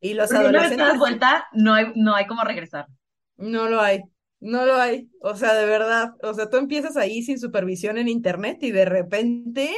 [0.00, 2.86] Y los Porque una vez que das adolescentes vuelta, no hay, no hay como regresar.
[3.36, 4.02] no lo hay,
[4.40, 5.10] no lo hay.
[5.20, 8.84] O sea, de verdad, o sea, tú empiezas ahí sin supervisión en internet y de
[8.84, 9.74] repente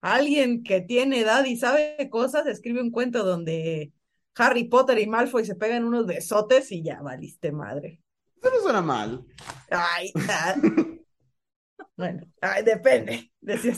[0.00, 3.92] alguien que tiene edad y sabe cosas escribe un cuento donde
[4.36, 8.00] Harry Potter y Malfoy se pegan unos besotes y ya valiste madre.
[8.40, 9.24] Eso no suena mal.
[9.70, 10.56] Ay, ah.
[11.96, 13.30] Bueno, ay, depende.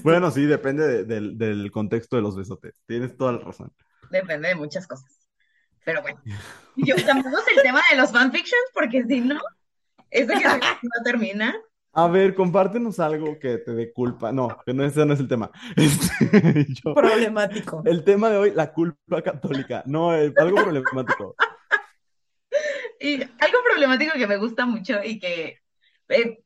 [0.02, 2.80] Bueno, sí, depende de- del, del contexto de los besotes.
[2.86, 3.72] Tienes toda la razón.
[4.10, 5.28] Depende de muchas cosas.
[5.84, 6.22] Pero bueno,
[6.76, 9.38] yo cambiamos el tema de los fanfictions porque si no,
[10.14, 11.54] eso que no termina.
[11.96, 14.32] A ver, compártenos algo que te dé culpa.
[14.32, 15.50] No, que no, ese no es el tema.
[15.76, 17.82] Este, yo- Problemático.
[17.84, 19.82] el tema de hoy, la culpa católica.
[19.86, 21.36] No, eh, algo problemático.
[23.00, 25.58] Y algo problemático que me gusta mucho y que
[26.08, 26.42] eh,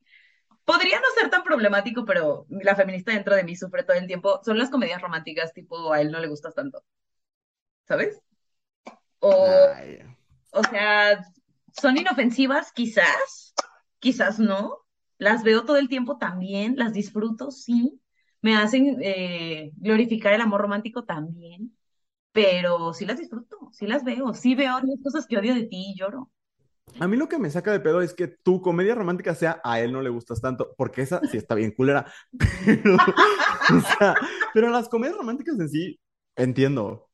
[0.65, 4.41] podría no ser tan problemático, pero la feminista dentro de mí sufre todo el tiempo,
[4.45, 6.83] son las comedias románticas tipo a él no le gustas tanto.
[7.87, 8.21] ¿Sabes?
[9.21, 10.01] O, Ay.
[10.53, 11.25] o sea,
[11.73, 13.55] son inofensivas quizás,
[13.99, 14.79] quizás no.
[15.19, 18.01] Las veo todo el tiempo también, las disfruto, sí.
[18.41, 21.77] Me hacen eh, glorificar el amor romántico también,
[22.33, 25.93] pero sí las disfruto, sí las veo, sí veo las cosas que odio de ti
[25.93, 26.31] y lloro.
[27.01, 29.81] A mí lo que me saca de pedo es que tu comedia romántica sea a
[29.81, 32.11] él no le gustas tanto, porque esa sí está bien culera.
[32.67, 32.97] Pero,
[34.55, 36.01] pero las comedias románticas en sí,
[36.37, 37.08] entiendo.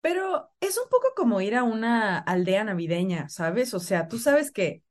[0.00, 3.74] Pero es un poco como ir a una aldea navideña, ¿sabes?
[3.74, 4.82] O sea, tú sabes que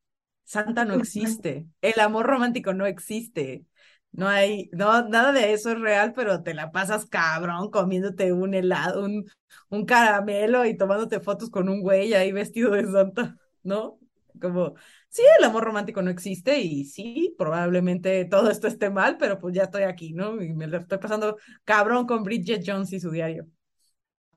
[0.43, 3.65] Santa no existe, el amor romántico no existe,
[4.11, 8.53] no hay, no, nada de eso es real, pero te la pasas cabrón comiéndote un
[8.53, 9.25] helado, un,
[9.69, 13.99] un caramelo y tomándote fotos con un güey ahí vestido de Santa, ¿no?
[14.41, 14.75] Como,
[15.09, 19.55] sí, el amor romántico no existe y sí, probablemente todo esto esté mal, pero pues
[19.55, 20.41] ya estoy aquí, ¿no?
[20.41, 23.47] Y me la estoy pasando cabrón con Bridget Jones y su diario.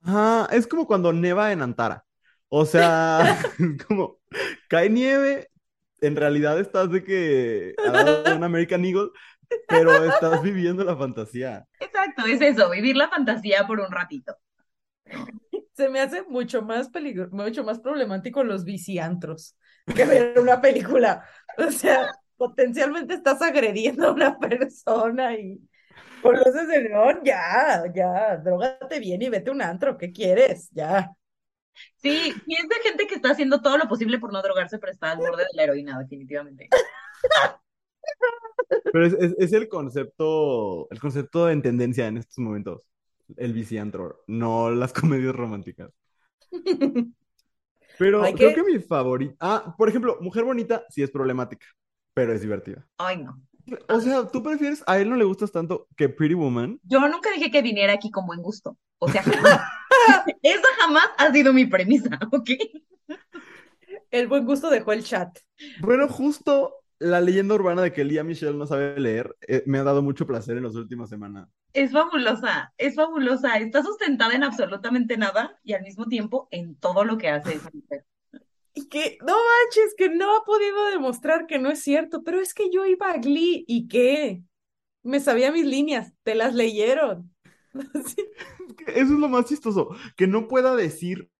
[0.04, 2.04] Ah, es como cuando neva en Antara.
[2.48, 3.38] O sea,
[3.88, 4.18] como
[4.68, 5.48] cae nieve,
[6.00, 9.10] en realidad estás de que al lado de un American Eagle,
[9.68, 11.66] pero estás viviendo la fantasía.
[11.80, 14.36] Exacto, es eso, vivir la fantasía por un ratito.
[15.74, 19.56] Se me hace mucho más peligro, mucho más problemático los viciantros
[19.94, 21.24] que ver una película.
[21.58, 25.60] O sea, potencialmente estás agrediendo a una persona y
[26.22, 30.68] con luces de neón, ya, ya, drogate bien y vete a un antro, ¿qué quieres?
[30.72, 31.10] Ya.
[31.96, 34.92] Sí, y es de gente que está haciendo todo lo posible por no drogarse, pero
[34.92, 36.68] está al borde de la heroína, definitivamente.
[38.92, 42.82] Pero es, es- es el concepto, el concepto en tendencia en estos momentos,
[43.36, 44.92] el viciantro, no las
[45.22, 45.90] comedias románticas.
[47.98, 51.66] Pero creo que- que mi favorita, ah, por ejemplo, Mujer Bonita sí es problemática,
[52.14, 52.86] pero es divertida.
[52.98, 53.40] Ay, no.
[53.88, 56.80] O sea, ¿tú prefieres, a él no le gustas tanto que Pretty Woman?
[56.82, 58.76] Yo nunca dije que viniera aquí con buen gusto.
[58.98, 59.60] O sea, jamás.
[60.42, 62.50] Esa jamás ha sido mi premisa, ¿ok?
[64.10, 65.38] El buen gusto dejó el chat.
[65.80, 69.82] Bueno, justo la leyenda urbana de que Lía Michelle no sabe leer eh, me ha
[69.82, 71.48] dado mucho placer en las últimas semanas.
[71.72, 73.56] Es fabulosa, es fabulosa.
[73.56, 77.70] Está sustentada en absolutamente nada y al mismo tiempo en todo lo que hace esa
[77.72, 78.04] mujer.
[78.74, 82.54] Y que, no manches, que no ha podido demostrar que no es cierto, pero es
[82.54, 84.42] que yo iba a Glee y qué,
[85.02, 87.30] me sabía mis líneas, te las leyeron.
[88.06, 88.22] Sí.
[88.86, 91.30] Eso es lo más chistoso, que no pueda decir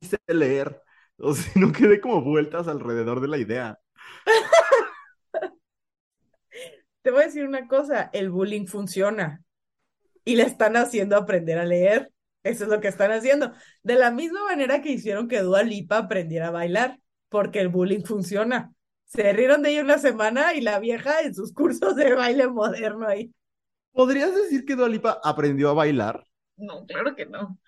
[0.00, 0.82] si sé leer,
[1.18, 3.78] o sea, no quede como vueltas alrededor de la idea.
[7.02, 9.42] Te voy a decir una cosa, el bullying funciona
[10.24, 12.13] y le están haciendo aprender a leer.
[12.44, 13.52] Eso es lo que están haciendo.
[13.82, 18.04] De la misma manera que hicieron que Dua Lipa aprendiera a bailar, porque el bullying
[18.04, 18.72] funciona.
[19.06, 23.08] Se rieron de ella una semana y la vieja en sus cursos de baile moderno
[23.08, 23.32] ahí.
[23.92, 26.24] ¿Podrías decir que Dua Lipa aprendió a bailar?
[26.56, 27.58] No, claro que no.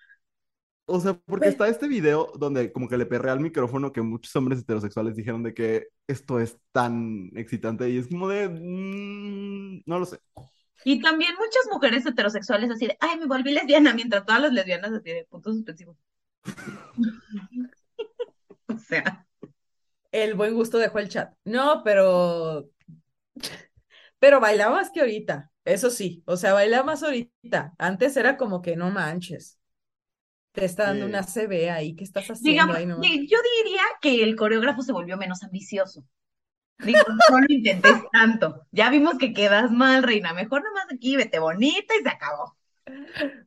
[0.85, 4.33] O sea, porque está este video donde como que le perrea al micrófono que muchos
[4.37, 8.47] hombres heterosexuales dijeron de que esto es tan excitante y es como de...
[8.47, 10.19] mm, no lo sé.
[10.83, 14.91] Y también muchas mujeres heterosexuales así de, ay, me volví lesbiana, mientras todas las lesbianas
[14.91, 15.97] así de puntos suspensivos.
[18.69, 19.25] O sea,
[20.11, 21.33] El buen gusto dejó el chat.
[21.45, 22.69] No, pero...
[24.19, 26.23] Pero bailaba más que ahorita, eso sí.
[26.25, 27.73] O sea, bailaba más ahorita.
[27.77, 29.59] Antes era como que no manches.
[30.53, 31.09] Te está dando Sí.
[31.11, 32.85] una CB ahí, ¿qué estás haciendo digamos, ahí?
[32.87, 32.95] No?
[33.03, 36.03] yo diría que el coreógrafo se volvió menos ambicioso.
[36.79, 38.67] Digo, no lo intentes tanto.
[38.71, 40.33] Ya vimos que quedas mal, reina.
[40.33, 42.57] Mejor nomás aquí, vete bonita y se acabó.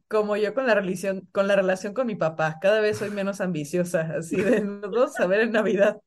[0.08, 3.40] Como yo con la relación, con la relación con mi papá, cada vez soy menos
[3.40, 6.00] ambiciosa, así de vamos a ver en Navidad.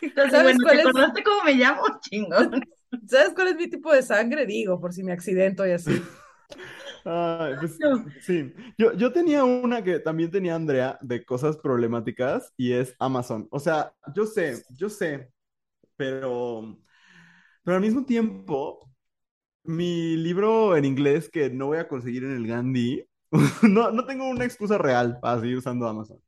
[0.00, 0.86] Entonces, ¿Sabes bueno, cuál ¿te es?
[0.88, 1.82] acordaste cómo me llamo?
[2.02, 2.64] Chingón.
[3.08, 4.46] ¿Sabes cuál es mi tipo de sangre?
[4.46, 6.10] Digo, por si me accidento y así.
[7.04, 7.82] Ay, pues,
[8.18, 8.52] sí.
[8.78, 13.48] Yo, yo tenía una que también tenía Andrea de cosas problemáticas y es Amazon.
[13.50, 15.32] O sea, yo sé, yo sé,
[16.00, 16.78] pero,
[17.64, 18.90] pero al mismo tiempo,
[19.64, 23.04] mi libro en inglés que no voy a conseguir en el Gandhi,
[23.62, 26.20] no, no tengo una excusa real para seguir usando Amazon.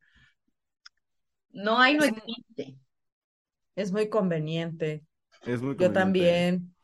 [1.53, 2.11] No hay, no Sí.
[2.17, 2.77] existe.
[3.77, 5.05] Es muy conveniente.
[5.47, 5.93] Es muy Yo conveniente.
[5.93, 6.75] también.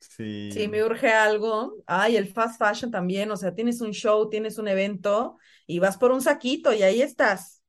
[0.00, 0.22] Sí.
[0.48, 4.58] Si me urge algo, ay, el fast fashion también, o sea, tienes un show, tienes
[4.58, 7.62] un evento y vas por un saquito y ahí estás,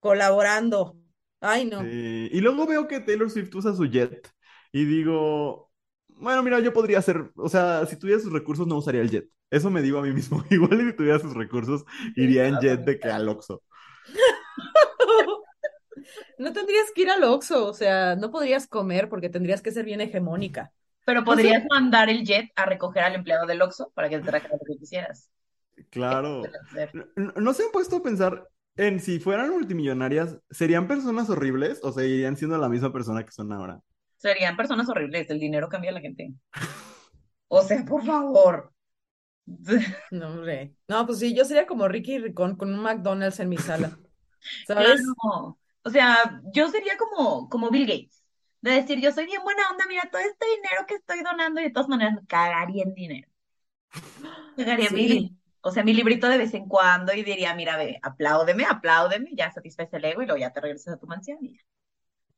[0.00, 0.98] colaborando.
[1.40, 1.80] Ay, no.
[1.82, 4.30] Sí, Y luego veo que Taylor Swift usa su jet
[4.72, 5.70] y digo,
[6.08, 9.28] bueno, mira, yo podría hacer, o sea, si tuviera sus recursos no usaría el jet.
[9.50, 10.44] Eso me digo a mí mismo.
[10.50, 11.84] Igual si tuviera sus recursos
[12.14, 13.62] iría en jet de que al Oxxo.
[16.38, 19.84] No tendrías que ir al Oxxo, o sea, no podrías comer porque tendrías que ser
[19.84, 20.72] bien hegemónica.
[21.04, 24.54] Pero podrías mandar el jet a recoger al empleado del Oxxo para que te trajera
[24.54, 25.30] lo que quisieras.
[25.90, 26.42] Claro.
[27.14, 28.48] ¿No, no se han puesto a pensar
[28.80, 33.52] en si fueran multimillonarias, ¿serían personas horribles o seguirían siendo la misma persona que son
[33.52, 33.80] ahora?
[34.16, 36.32] Serían personas horribles, el dinero cambia a la gente.
[37.48, 38.72] O sea, por favor.
[40.10, 40.74] No, hombre.
[40.88, 43.98] No, pues sí, yo sería como Ricky Ricón con un McDonald's en mi sala.
[44.66, 45.02] ¿Sabes?
[45.02, 45.58] Claro.
[45.82, 48.22] O sea, yo sería como, como Bill Gates.
[48.62, 51.64] De decir, yo soy bien buena onda, mira todo este dinero que estoy donando y
[51.64, 53.28] de todas maneras me cagaría en dinero.
[54.56, 54.94] Cagaría Sí.
[54.94, 58.64] mi, li- o sea, mi librito de vez en cuando y diría, mira, ve, apláudeme,
[58.68, 61.60] apláudeme, ya satisface el ego y luego ya te regresas a tu mansión y ya.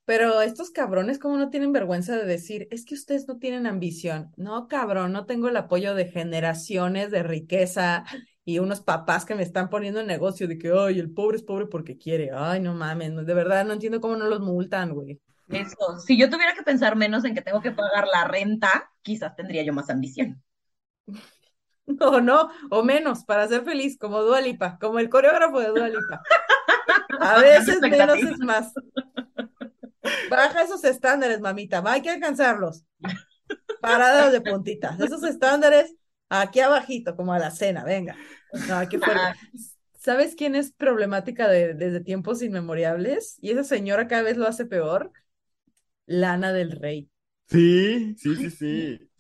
[0.05, 4.33] Pero estos cabrones, como no tienen vergüenza de decir, es que ustedes no tienen ambición?
[4.37, 8.05] No, cabrón, no tengo el apoyo de generaciones de riqueza
[8.45, 11.45] y unos papás que me están poniendo en negocio de que, ay, el pobre es
[11.45, 12.31] pobre porque quiere.
[12.35, 15.21] Ay, no mames, de verdad no entiendo cómo no los multan, güey.
[15.49, 19.37] Eso, si yo tuviera que pensar menos en que tengo que pagar la renta, quizás
[19.37, 20.43] tendría yo más ambición.
[22.01, 25.89] O no, o menos, para ser feliz, como Dua Lipa, como el coreógrafo de Dua
[25.89, 26.23] Lipa.
[27.21, 28.73] A veces menos es más.
[30.31, 32.85] Baja esos estándares, mamita, va, hay que alcanzarlos.
[33.81, 35.95] Paradas de puntitas, esos estándares
[36.29, 38.17] aquí abajito, como a la cena, venga.
[38.69, 39.21] No, hay que fuerte.
[39.21, 39.35] Ah,
[39.99, 43.37] ¿Sabes quién es problemática de- desde tiempos inmemorables?
[43.41, 45.13] Y esa señora cada vez lo hace peor.
[46.07, 47.09] Lana del Rey.
[47.49, 49.11] Sí, sí, sí, sí.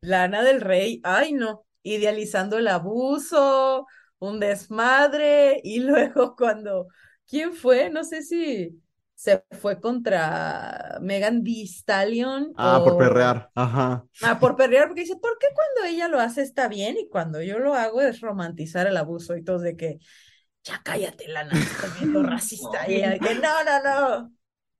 [0.00, 3.86] Lana del Rey, ay no, idealizando el abuso,
[4.18, 6.88] un desmadre, y luego cuando,
[7.26, 7.90] ¿quién fue?
[7.90, 8.80] No sé si
[9.14, 13.50] se fue contra Megan Thee Stallion Ah, por perrear.
[13.54, 14.04] Ajá.
[14.22, 17.42] Ah, por perrear, porque dice, ¿por qué cuando ella lo hace está bien y cuando
[17.42, 19.36] yo lo hago es romantizar el abuso?
[19.36, 19.98] Y todos de que,
[20.64, 22.90] ya cállate, Lana, estás viendo racista.
[22.90, 24.32] Y ella de que, no, no, no.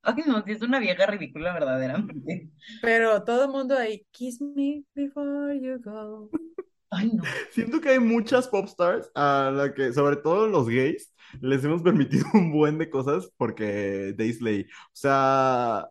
[0.03, 2.49] Ay, no, sí es una vieja ridícula verdaderamente.
[2.81, 6.31] Pero todo el mundo ahí, kiss me before you go.
[6.91, 7.23] Ay, no.
[7.51, 11.83] Siento que hay muchas pop stars a la que, sobre todo los gays, les hemos
[11.83, 15.89] permitido un buen de cosas porque Daisley, o sea,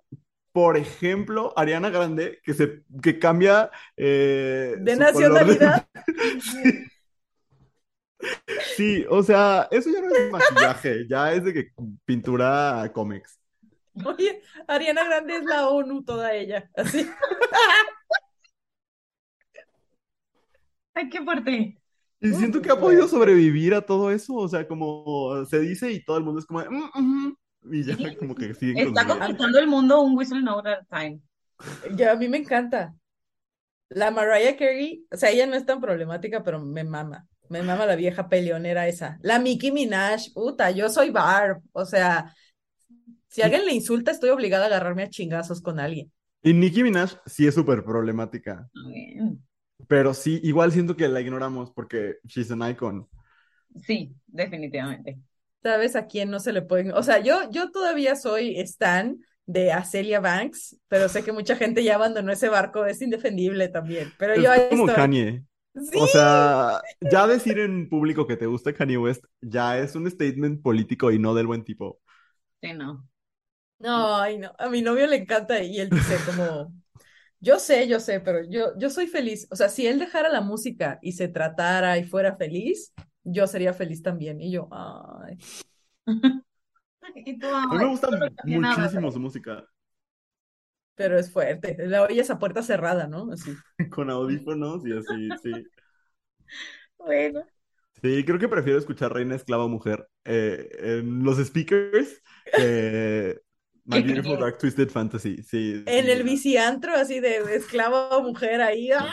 [0.52, 5.88] por ejemplo, Ariana Grande, que se que cambia eh, De nacionalidad.
[6.42, 6.86] Sí.
[8.76, 11.72] Sí, o sea, eso ya no es maquillaje, ya es de que
[12.04, 13.40] pintura cómics.
[14.06, 16.70] Oye, Ariana Grande es la ONU, toda ella.
[16.76, 17.10] Así.
[20.94, 21.78] Ay, qué fuerte.
[22.22, 26.04] Y siento que ha podido sobrevivir a todo eso, o sea, como se dice y
[26.04, 27.38] todo el mundo es como, de, "Mm, ujú",
[27.72, 28.16] y ya Sí.
[28.18, 31.22] como que siguen Está conquistando el mundo un whistle note at a time.
[31.96, 32.94] Ya, a mí me encanta.
[33.90, 37.28] La Mariah Carey, o sea, ella no es tan problemática, pero me mama.
[37.50, 39.18] Me mama la vieja peleonera esa.
[39.22, 41.62] La Nicki Minaj, puta, yo soy Barb.
[41.72, 42.36] O sea,
[43.28, 46.12] si alguien le insulta, estoy obligada a agarrarme a chingazos con alguien.
[46.44, 49.42] Y Nicki Minaj sí es súper problemática, Bien.
[49.90, 53.10] Pero sí, igual siento que la ignoramos porque she's an icon.
[53.86, 55.20] Sí, definitivamente.
[55.64, 56.94] ¿Sabes a quién no se le puede?
[56.94, 61.84] O sea, yo, yo todavía soy stan de Acelia Banks, pero sé que mucha gente
[61.84, 64.14] ya abandonó ese barco, es indefendible también.
[64.18, 64.96] Pero Es yo ahí como estoy.
[64.96, 65.44] Kanye.
[65.76, 66.00] Sí.
[66.00, 70.62] O sea, ya decir en público que te gusta Kanye West ya es un statement
[70.62, 72.00] político y no del buen tipo.
[72.62, 73.08] Sí, no.
[73.80, 74.54] No, ay, no.
[74.60, 76.74] A mi novio le encanta y él dice como,
[77.40, 79.48] yo sé, yo sé, pero yo, yo soy feliz.
[79.52, 83.74] O sea, si él dejara la música y se tratara y fuera feliz, yo sería
[83.74, 84.42] feliz también.
[84.42, 85.38] Y yo, ay,
[87.16, 89.66] Y tú, A mí me gusta nada, muchísimo su música.
[90.96, 91.76] pero es fuerte.
[91.88, 93.32] La oyes a puerta cerrada, ¿no?
[93.32, 93.52] Así.
[93.92, 95.52] Con audífonos y así, sí.
[96.98, 97.44] Bueno.
[98.02, 102.22] Sí, creo que prefiero escuchar Reina Esclava Mujer eh, en los speakers
[102.54, 103.42] que
[103.90, 104.40] My ¿Qué Beautiful?
[104.40, 105.42] Dark Twisted Fantasy.
[105.44, 108.92] Sí, En el viciantro, así de esclava o mujer ahí.
[108.92, 109.10] ¡ah!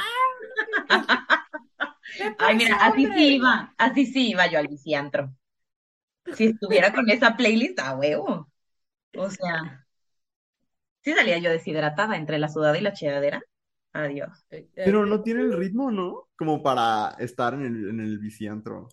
[2.17, 5.35] ¿Qué Ay, mira, así sí iba, así sí iba yo al viciantro.
[6.35, 8.51] Si estuviera con esa playlist, a huevo.
[9.17, 9.87] O sea,
[11.03, 13.43] sí salía yo deshidratada entre la sudada y la chedadera.
[13.93, 14.45] Adiós.
[14.51, 16.29] Eh, Pero eh, no tiene el ritmo, ¿no?
[16.37, 18.89] Como para estar en el, en el viciantro.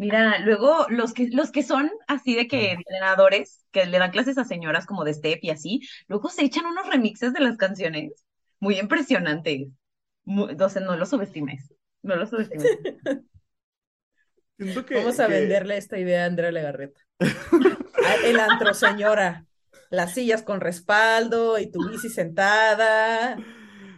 [0.00, 4.38] Mira, luego los que, los que son así de que entrenadores, que le dan clases
[4.38, 8.24] a señoras como de step y así, luego se echan unos remixes de las canciones
[8.60, 9.68] muy impresionantes.
[10.24, 12.78] Muy- entonces no los subestimes, no los subestimes.
[14.58, 16.98] Siento que, Vamos a que- venderle esta idea a Andrea Legarreta.
[18.24, 19.44] El antro, señora.
[19.90, 23.36] Las sillas con respaldo y tu bici sentada.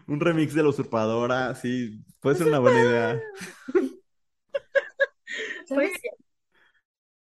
[0.09, 3.21] un remix de la usurpadora, sí, puede ser una buena idea.
[5.75, 6.07] ¿Sabes?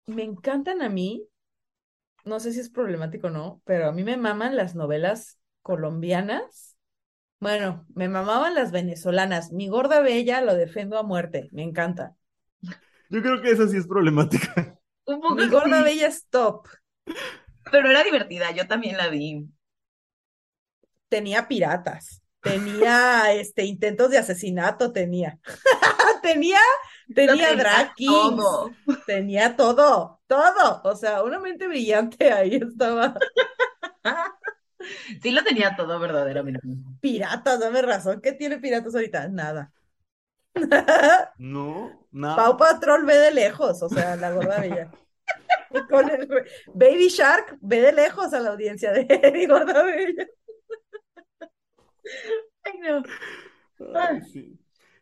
[0.07, 1.25] Me encantan a mí,
[2.25, 6.77] no sé si es problemático o no, pero a mí me maman las novelas colombianas.
[7.39, 9.51] Bueno, me mamaban las venezolanas.
[9.53, 12.15] Mi gorda bella lo defiendo a muerte, me encanta.
[13.09, 14.79] Yo creo que esa sí es problemática.
[15.13, 16.67] Un poco Mi gorda sí, bella es top.
[17.71, 19.47] pero era divertida, yo también la vi.
[21.09, 25.39] Tenía piratas, tenía este intentos de asesinato, tenía.
[26.23, 26.59] Tenía,
[27.13, 28.43] tenía drag kings,
[29.05, 30.81] tenía todo, todo.
[30.83, 33.15] O sea, una mente brillante ahí estaba.
[35.21, 36.61] Sí lo tenía todo verdaderamente.
[37.01, 38.21] Piratas, dame razón.
[38.21, 39.27] ¿Qué tiene piratas ahorita?
[39.27, 39.73] Nada.
[41.37, 42.35] No, nada.
[42.35, 44.91] Pau Patrol ve de lejos, o sea, la gorda bella.
[45.89, 46.27] Con el
[46.73, 50.27] Baby Shark ve de lejos a la audiencia de mi gorda bella.
[52.63, 53.03] Ay, no.
[53.95, 54.59] Ay, sí.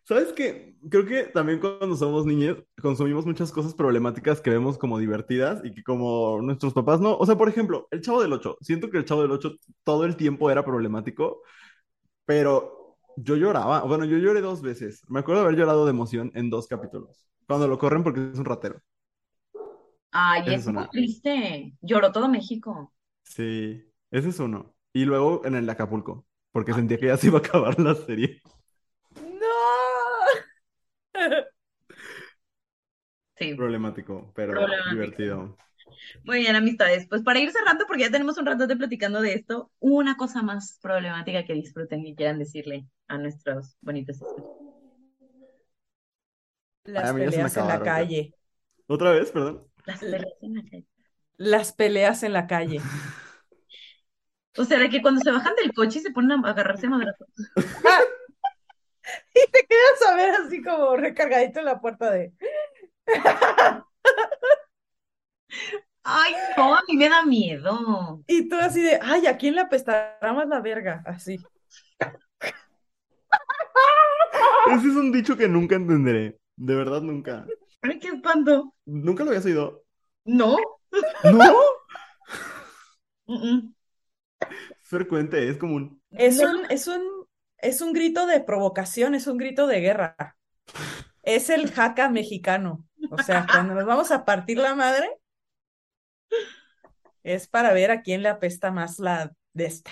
[0.08, 0.74] ¿Sabes qué?
[0.90, 5.74] Creo que también cuando somos niños consumimos muchas cosas problemáticas que vemos como divertidas y
[5.74, 7.14] que como nuestros papás no.
[7.18, 8.56] O sea, por ejemplo, El Chavo del Ocho.
[8.62, 11.42] Siento que El Chavo del Ocho todo el tiempo era problemático,
[12.26, 13.82] pero yo lloraba.
[13.84, 15.02] Bueno, yo lloré dos veces.
[15.08, 17.28] Me acuerdo de haber llorado de emoción en dos capítulos.
[17.46, 18.80] Cuando lo corren porque es un ratero.
[20.12, 20.88] Ay, Esa es es muy una.
[20.88, 21.72] triste.
[21.80, 22.92] Lloró todo México.
[23.22, 24.74] Sí, ese es uno.
[24.92, 27.94] Y luego en el de Acapulco, porque sentía que ya se iba a acabar la
[27.94, 28.40] serie.
[29.20, 29.48] ¡No!
[33.38, 33.54] Sí.
[33.54, 34.90] Problemático, pero Problemático.
[34.90, 35.56] divertido.
[36.24, 37.06] Muy bien, amistades.
[37.08, 40.42] Pues para ir cerrando, porque ya tenemos un rato de platicando de esto, una cosa
[40.42, 44.44] más problemática que disfruten y quieran decirle a nuestros bonitos escuchas.
[46.84, 48.34] Las Ay, a mí ya se me peleas en la calle.
[48.86, 49.30] ¿Otra vez?
[49.30, 49.64] Perdón.
[49.84, 50.86] Las peleas en la calle.
[51.36, 52.80] Las peleas en la calle.
[54.56, 56.90] O sea, de que cuando se bajan del coche y se ponen a agarrarse a
[56.90, 57.28] madrazos.
[59.34, 62.32] Y te quedas a ver así como recargadito en la puerta de.
[66.02, 68.22] Ay, no, a mí me da miedo.
[68.26, 71.02] Y tú así de, ay, ¿a quién le apestará más la verga?
[71.04, 71.38] Así.
[74.70, 76.38] Ese es un dicho que nunca entenderé.
[76.56, 77.46] De verdad, nunca.
[77.82, 78.74] Ay, qué espanto.
[78.86, 79.84] ¿Nunca lo habías oído?
[80.24, 80.56] No.
[81.24, 81.54] ¿No?
[84.80, 86.00] Es frecuente, es común.
[86.12, 87.02] Es un, es un,
[87.58, 90.16] es un grito de provocación, es un grito de guerra.
[91.22, 92.87] Es el jaca mexicano.
[93.10, 95.08] O sea, cuando nos vamos a partir la madre,
[97.22, 99.90] es para ver a quién le apesta más la de esta.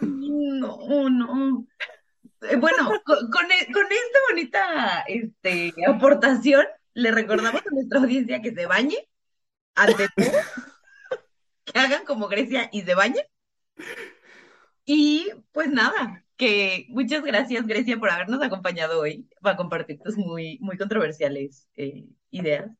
[0.00, 1.66] No, no.
[2.42, 8.66] Eh, Bueno, e- con esta bonita este, aportación, le recordamos a nuestra audiencia que se
[8.66, 9.08] bañe,
[9.74, 10.32] ante todo,
[11.64, 13.24] que hagan como Grecia y se bañen.
[14.84, 20.58] Y pues nada, que muchas gracias, Grecia, por habernos acompañado hoy para compartir tus muy,
[20.60, 22.70] muy controversiales eh, ideas.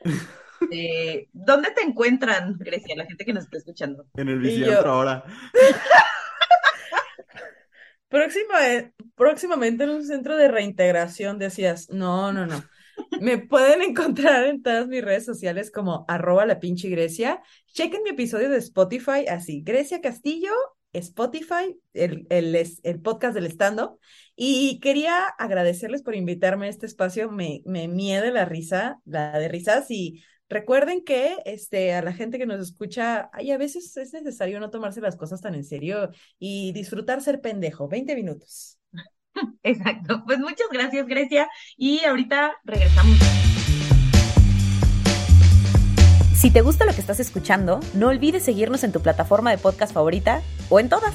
[0.70, 4.06] Eh, ¿dónde te encuentran, Grecia, la gente que nos está escuchando?
[4.14, 5.22] En el yo- ahora.
[8.08, 12.62] Próxima, eh, próximamente en un centro de reintegración decías, no, no, no.
[13.20, 17.42] Me pueden encontrar en todas mis redes sociales como arroba la pinche Grecia.
[17.74, 20.52] Chequen mi episodio de Spotify así, Grecia Castillo,
[20.98, 23.98] Spotify, el, el, el podcast del stand-up.
[24.34, 27.30] Y quería agradecerles por invitarme a este espacio.
[27.30, 29.90] Me, me miede la risa, la de risas.
[29.90, 34.60] Y recuerden que este, a la gente que nos escucha, ay, a veces es necesario
[34.60, 37.88] no tomarse las cosas tan en serio y disfrutar ser pendejo.
[37.88, 38.78] 20 minutos.
[39.62, 40.22] Exacto.
[40.26, 41.48] Pues muchas gracias, Grecia.
[41.76, 43.45] Y ahorita regresamos.
[46.36, 49.94] Si te gusta lo que estás escuchando, no olvides seguirnos en tu plataforma de podcast
[49.94, 51.14] favorita o en todas.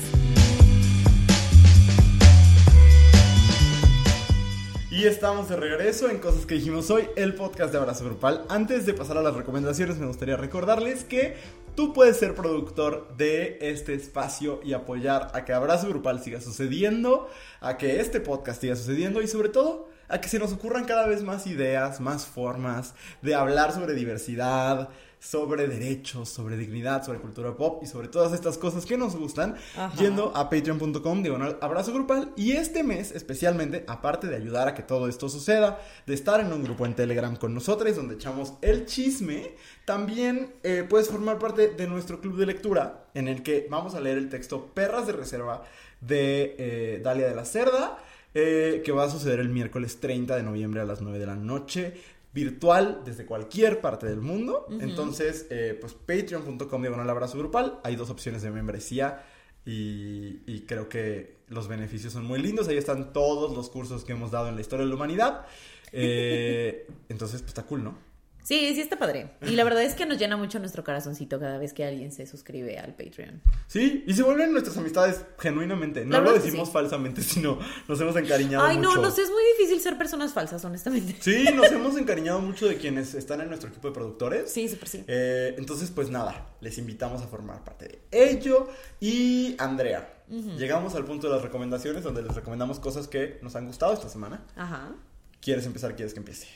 [4.90, 8.46] Y estamos de regreso en Cosas que dijimos hoy, el podcast de Abrazo Grupal.
[8.50, 11.38] Antes de pasar a las recomendaciones, me gustaría recordarles que
[11.76, 17.30] tú puedes ser productor de este espacio y apoyar a que Abrazo Grupal siga sucediendo,
[17.60, 21.08] a que este podcast siga sucediendo y sobre todo a que se nos ocurran cada
[21.08, 24.90] vez más ideas, más formas de hablar sobre diversidad,
[25.22, 29.56] sobre derechos, sobre dignidad, sobre cultura pop y sobre todas estas cosas que nos gustan,
[29.78, 29.96] Ajá.
[29.96, 34.82] yendo a patreon.com diagonal abrazo grupal y este mes especialmente, aparte de ayudar a que
[34.82, 38.86] todo esto suceda, de estar en un grupo en Telegram con nosotros donde echamos el
[38.86, 39.56] chisme,
[39.86, 44.00] también eh, puedes formar parte de nuestro club de lectura en el que vamos a
[44.00, 45.64] leer el texto Perras de Reserva
[46.00, 47.98] de eh, Dalia de la Cerda,
[48.34, 51.36] eh, que va a suceder el miércoles 30 de noviembre a las 9 de la
[51.36, 51.94] noche
[52.34, 54.68] virtual desde cualquier parte del mundo.
[54.80, 57.80] Entonces, eh, pues patreon.com diagonal abrazo grupal.
[57.84, 59.24] Hay dos opciones de membresía
[59.66, 62.68] y, y creo que los beneficios son muy lindos.
[62.68, 65.46] Ahí están todos los cursos que hemos dado en la historia de la humanidad.
[65.92, 68.11] Eh, entonces, pues está cool, ¿no?
[68.44, 69.32] Sí, sí está padre.
[69.42, 72.26] Y la verdad es que nos llena mucho nuestro corazoncito cada vez que alguien se
[72.26, 73.42] suscribe al Patreon.
[73.68, 76.06] Sí, y se vuelven nuestras amistades genuinamente.
[76.06, 76.74] No lo decimos sí.
[76.74, 79.02] falsamente, sino nos hemos encariñado Ay, no, mucho.
[79.02, 81.16] nos es muy difícil ser personas falsas, honestamente.
[81.20, 84.52] Sí, nos hemos encariñado mucho de quienes están en nuestro equipo de productores.
[84.52, 85.04] Sí, súper sí.
[85.08, 88.70] Eh, entonces, pues nada, les invitamos a formar parte de ello.
[89.00, 90.24] Y Andrea,
[90.58, 94.10] llegamos al punto de las recomendaciones donde les recomendamos cosas que nos han gustado esta
[94.10, 94.46] semana.
[94.56, 94.96] Ajá.
[95.42, 95.96] ¿Quieres empezar?
[95.96, 96.48] ¿Quieres que empiece?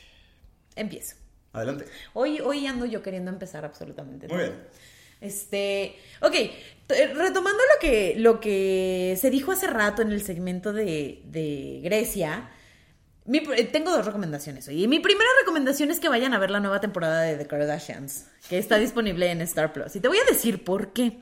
[0.75, 1.15] Empiezo.
[1.55, 1.85] Adelante.
[2.13, 4.47] Hoy, hoy ando yo queriendo empezar absolutamente Muy todo.
[4.47, 4.63] bien.
[5.21, 6.35] Este, ok,
[7.15, 12.49] retomando lo que, lo que se dijo hace rato en el segmento de, de Grecia,
[13.25, 13.39] mi
[13.71, 14.83] tengo dos recomendaciones hoy.
[14.83, 18.27] Y mi primera recomendación es que vayan a ver la nueva temporada de The Kardashians,
[18.49, 19.95] que está disponible en Star Plus.
[19.95, 21.19] Y te voy a decir por qué.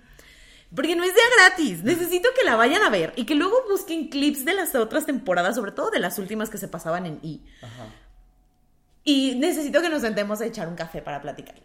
[0.75, 1.83] Porque no es de a gratis.
[1.83, 5.55] Necesito que la vayan a ver y que luego busquen clips de las otras temporadas,
[5.55, 7.39] sobre todo de las últimas que se pasaban en E!
[7.61, 7.85] Ajá.
[9.03, 11.63] Y necesito que nos sentemos a echar un café para platicarlo.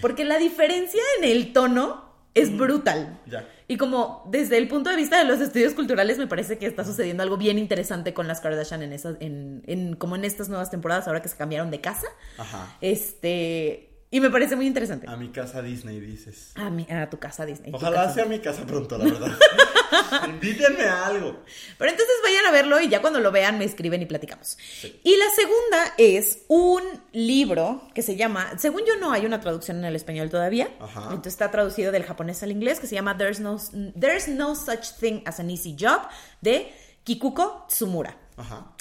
[0.00, 3.20] Porque la diferencia en el tono es brutal.
[3.26, 3.48] Ya.
[3.68, 6.84] Y como desde el punto de vista de los estudios culturales me parece que está
[6.84, 10.70] sucediendo algo bien interesante con las Kardashian en esas, en, en- como en estas nuevas
[10.70, 12.06] temporadas, ahora que se cambiaron de casa.
[12.38, 12.76] Ajá.
[12.80, 15.06] Este, y me parece muy interesante.
[15.08, 16.52] A mi casa Disney, dices.
[16.54, 17.72] A, mi- a tu casa Disney.
[17.74, 18.14] Ojalá casa.
[18.14, 19.32] sea mi casa pronto, la verdad.
[20.28, 21.42] Invítenme a algo.
[21.78, 24.56] Pero entonces vayan a verlo y ya cuando lo vean me escriben y platicamos.
[25.04, 26.82] Y la segunda es un
[27.12, 31.02] libro que se llama, según yo no hay una traducción en el español todavía, Ajá.
[31.04, 33.58] entonces está traducido del japonés al inglés, que se llama There's no,
[33.98, 36.02] There's no Such Thing as an Easy Job
[36.40, 36.72] de
[37.04, 38.16] Kikuko Tsumura.
[38.36, 38.72] Ajá.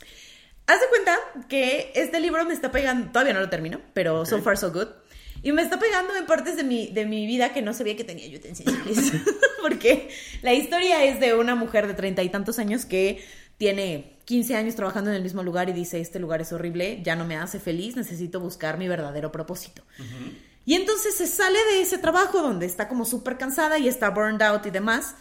[0.69, 1.17] Haz de cuenta
[1.47, 4.43] que este libro me está pegando, todavía no lo termino, pero so Ok.
[4.43, 4.87] far so good.
[5.43, 8.03] Y me está pegando en partes de mi, de mi vida que no sabía que
[8.03, 8.39] tenía yo.
[9.61, 10.09] Porque
[10.41, 13.23] la historia es de una mujer de treinta y tantos años que
[13.57, 17.15] tiene 15 años trabajando en el mismo lugar y dice, este lugar es horrible, ya
[17.15, 19.83] no me hace feliz, necesito buscar mi verdadero propósito.
[20.65, 24.41] Y entonces se sale de ese trabajo donde está como súper cansada y está burned
[24.41, 25.15] out y demás.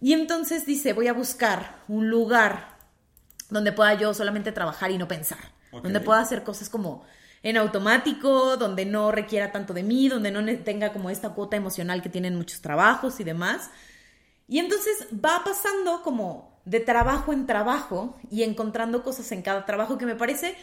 [0.00, 2.76] Y entonces dice, voy a buscar un lugar
[3.48, 5.52] donde pueda yo solamente trabajar y no pensar.
[5.72, 7.04] Donde pueda hacer cosas como
[7.42, 12.02] en automático, donde no requiera tanto de mí, donde no tenga como esta cuota emocional
[12.02, 13.70] que tienen muchos trabajos y demás.
[14.46, 19.96] Y entonces va pasando como de trabajo en trabajo y encontrando cosas en cada trabajo
[19.96, 20.56] que me parece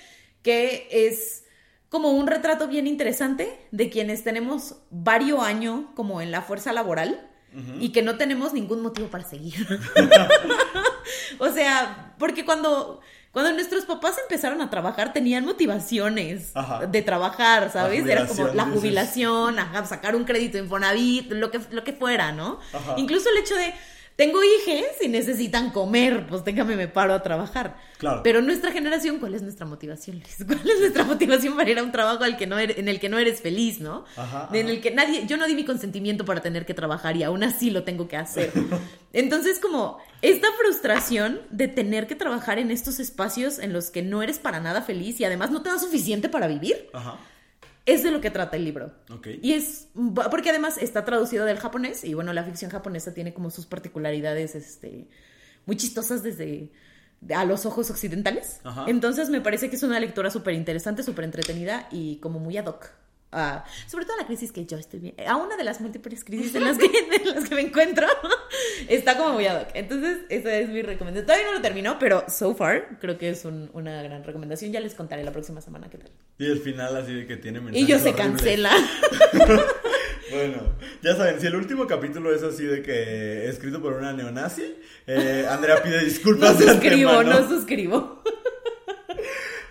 [0.44, 1.46] que es
[1.90, 7.32] como un retrato bien interesante de quienes tenemos varios años como en la fuerza laboral
[7.80, 9.66] y que no tenemos ningún motivo para seguir.
[11.40, 13.00] o sea, porque cuando,
[13.38, 16.88] cuando nuestros papás empezaron a trabajar tenían motivaciones Ajá.
[16.88, 18.04] de trabajar, ¿sabes?
[18.08, 22.60] Era como la jubilación, ajá, sacar un crédito Infonavit, lo que, lo que fuera, ¿no?
[22.74, 22.96] Ajá.
[22.98, 23.76] Incluso el hecho de,
[24.18, 27.78] tengo hijes y necesitan comer, pues déjame me paro a trabajar.
[28.00, 28.22] Claro.
[28.24, 30.38] Pero nuestra generación, ¿cuál es nuestra motivación, Luis?
[30.46, 33.00] ¿Cuál es nuestra motivación para ir a un trabajo al que no eres- en el
[33.00, 34.04] que no eres feliz, ¿no?
[34.18, 34.74] Ajá, En ajá.
[34.76, 37.70] el que nadie, yo no di mi consentimiento para tener que trabajar y aún así
[37.70, 38.52] lo tengo que hacer.
[39.14, 44.22] Entonces, como esta frustración de tener que trabajar en estos espacios en los que no
[44.24, 47.18] eres para nada feliz y además no te da suficiente para vivir, Ajá.
[47.88, 48.92] Es de lo que trata el libro.
[49.42, 53.50] Y es, porque además está traducido del japonés y bueno, la ficción japonesa tiene como
[53.50, 55.08] sus particularidades, este,
[55.66, 56.70] muy chistosas desde
[57.34, 58.60] a los ojos occidentales.
[58.66, 58.86] Ajá.
[58.88, 62.68] Entonces me parece que es una lectura súper interesante, súper entretenida y como muy ad
[62.68, 62.92] hoc.
[63.38, 66.24] A- sobre todo a la crisis que yo estoy viendo, a una de las múltiples
[66.24, 66.86] crisis en las que,
[67.24, 68.08] en las que me encuentro,
[68.90, 69.70] está como muy ad hoc.
[69.74, 71.26] Entonces, esa es mi recomendación.
[71.26, 74.72] Todavía no lo terminó, pero so far creo que es un- una gran recomendación.
[74.72, 76.12] Ya les contaré la próxima semana qué tal.
[76.40, 78.16] Y el final así de que tiene Y yo se horribles.
[78.16, 78.72] cancela.
[80.30, 84.76] Bueno, ya saben, si el último capítulo es así de que escrito por una neonazi,
[85.08, 87.40] eh, Andrea pide No disculpas de suscribo, antemano.
[87.44, 88.22] no suscribo.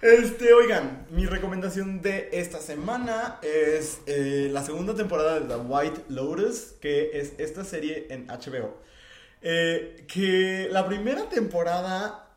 [0.03, 6.05] Este, oigan, mi recomendación de esta semana es eh, la segunda temporada de The White
[6.09, 8.76] Lotus, que es esta serie en HBO.
[9.40, 12.28] Eh, que la primera temporada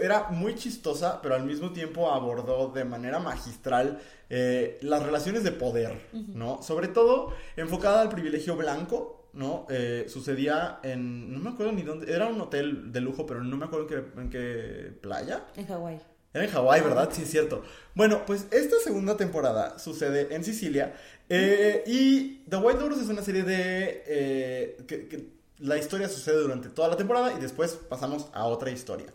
[0.00, 5.52] era muy chistosa, pero al mismo tiempo abordó de manera magistral eh, las relaciones de
[5.52, 6.62] poder, ¿no?
[6.62, 9.66] Sobre todo enfocada al privilegio blanco, ¿no?
[9.70, 13.56] Eh, sucedía en, no me acuerdo ni dónde, era un hotel de lujo, pero no
[13.56, 15.46] me acuerdo en qué, en qué playa.
[15.56, 16.15] En Hawái.
[16.36, 17.08] Era en Hawái, ¿verdad?
[17.12, 17.64] Sí, es cierto.
[17.94, 20.94] Bueno, pues esta segunda temporada sucede en Sicilia.
[21.30, 24.02] eh, y The White Lotus es una serie de...
[24.06, 28.70] eh, que, que la historia sucede durante toda la temporada y después pasamos a otra
[28.70, 29.06] historia.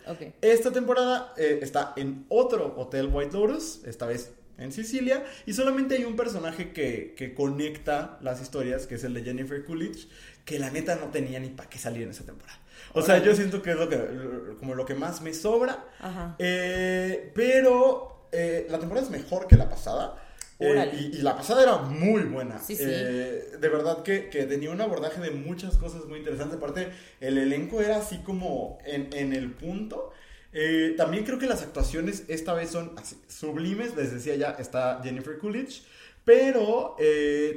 [0.41, 5.95] Esta temporada eh, está en otro hotel White Lotus, esta vez en Sicilia, y solamente
[5.95, 10.07] hay un personaje que, que conecta las historias, que es el de Jennifer Coolidge,
[10.43, 12.57] que la neta no tenía ni para qué salir en esa temporada.
[12.93, 13.95] O sea, yo siento que es lo que,
[14.62, 15.84] como lo que más me sobra.
[15.99, 16.36] Ajá.
[16.39, 20.16] Eh, pero eh, la temporada es mejor que la pasada.
[20.59, 22.59] eh, y, y la pasada era muy buena.
[22.59, 22.84] Sí, sí.
[22.88, 26.57] Eh, de verdad que, que tenía un abordaje de muchas cosas muy interesantes.
[26.57, 30.12] Aparte, el elenco era así como en, en el punto.
[30.53, 33.95] Eh, también creo que las actuaciones esta vez son así, sublimes.
[33.97, 35.84] Les decía ya, está Jennifer Coolidge.
[36.24, 36.95] Pero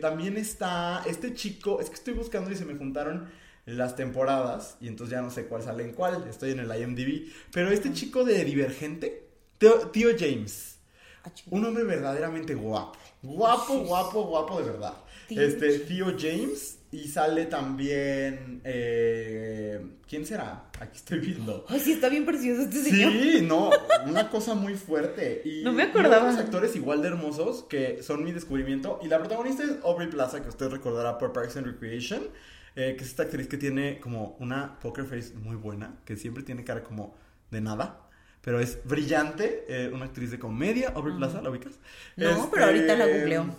[0.01, 1.81] también está este chico.
[1.81, 3.29] Es que estoy buscando y se me juntaron
[3.67, 4.77] las temporadas.
[4.81, 6.27] Y entonces ya no sé cuál sale en cuál.
[6.29, 7.31] Estoy en el IMDb.
[7.53, 10.79] Pero este chico de Divergente, Tío, Tío James.
[11.25, 11.31] Ah.
[11.51, 12.99] Un hombre verdaderamente guapo.
[13.23, 14.95] Guapo, guapo, guapo de verdad.
[15.31, 16.79] Este, Tío James.
[16.93, 18.61] Y sale también.
[18.62, 20.67] eh, ¿Quién será?
[20.79, 21.65] Aquí estoy viendo.
[21.69, 23.11] Ay, sí, está bien precioso este señor.
[23.12, 23.71] Sí, no,
[24.07, 25.43] una cosa muy fuerte.
[25.45, 26.29] Y, No me acordaba.
[26.29, 29.01] otros actores igual de hermosos que son mi descubrimiento.
[29.03, 32.29] Y la protagonista es Aubrey Plaza, que usted recordará por Parks and Recreation.
[32.77, 36.43] Eh, que es esta actriz que tiene como una poker face muy buena, que siempre
[36.43, 37.16] tiene cara como
[37.51, 38.01] de nada.
[38.41, 41.79] Pero es brillante, eh, una actriz de comedia, Aubrey Plaza, ¿la ubicas?
[42.17, 43.57] Este, No, pero ahorita la googleo.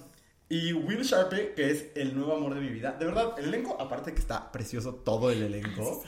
[0.48, 2.92] Y Will Sharpe, que es el nuevo amor de mi vida.
[2.92, 6.04] De verdad, el elenco, aparte que está precioso todo el elenco.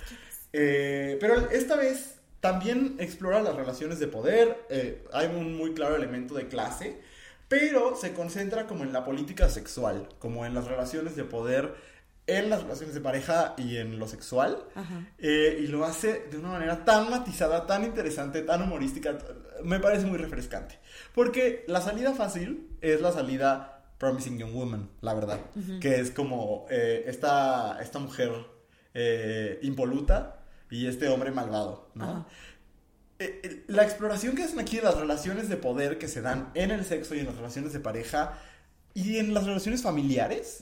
[0.53, 4.65] Eh, pero esta vez también explora las relaciones de poder.
[4.69, 7.01] eh, hay un muy claro elemento de clase.
[7.47, 11.75] Pero se concentra como en la política sexual, como en las relaciones de poder,
[12.27, 14.65] en las relaciones de pareja y en lo sexual.
[15.17, 19.17] Eh, y lo hace de una manera tan matizada, tan interesante, tan humorística.
[19.63, 20.79] Me parece muy refrescante.
[21.15, 25.39] Porque la salida fácil es la salida Promising Young Woman, la verdad.
[25.81, 28.31] Que es como eh, esta, esta mujer
[28.93, 32.03] eh, impoluta y este hombre malvado, ¿no?
[32.03, 32.27] Ajá.
[33.19, 36.51] Eh, eh, la exploración que hacen aquí de las relaciones de poder que se dan
[36.53, 38.39] en el sexo y en las relaciones de pareja
[38.93, 40.59] y en las relaciones familiares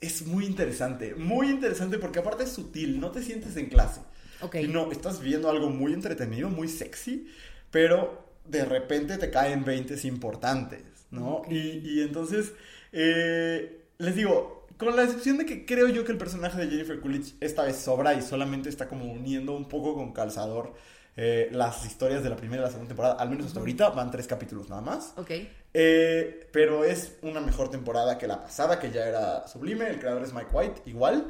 [0.00, 1.14] es muy interesante.
[1.14, 4.00] Muy interesante porque aparte es sutil, no te sientes en clase.
[4.40, 4.56] Ok.
[4.68, 7.26] No, estás viendo algo muy entretenido, muy sexy,
[7.70, 11.42] pero de repente te caen 20 importantes, ¿no?
[11.50, 12.52] Y, y entonces,
[12.92, 17.00] eh, les digo, con la excepción de que creo yo que el personaje de Jennifer
[17.00, 20.74] Coolidge esta vez sobra y solamente está como uniendo un poco con calzador
[21.20, 24.12] eh, las historias de la primera y la segunda temporada, al menos hasta ahorita, van
[24.12, 25.14] tres capítulos nada más.
[25.16, 25.32] Ok.
[25.74, 29.88] Eh, pero es una mejor temporada que la pasada, que ya era sublime.
[29.88, 31.26] El creador es Mike White, igual.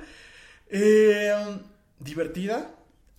[0.68, 1.32] Eh,
[2.00, 2.70] divertida.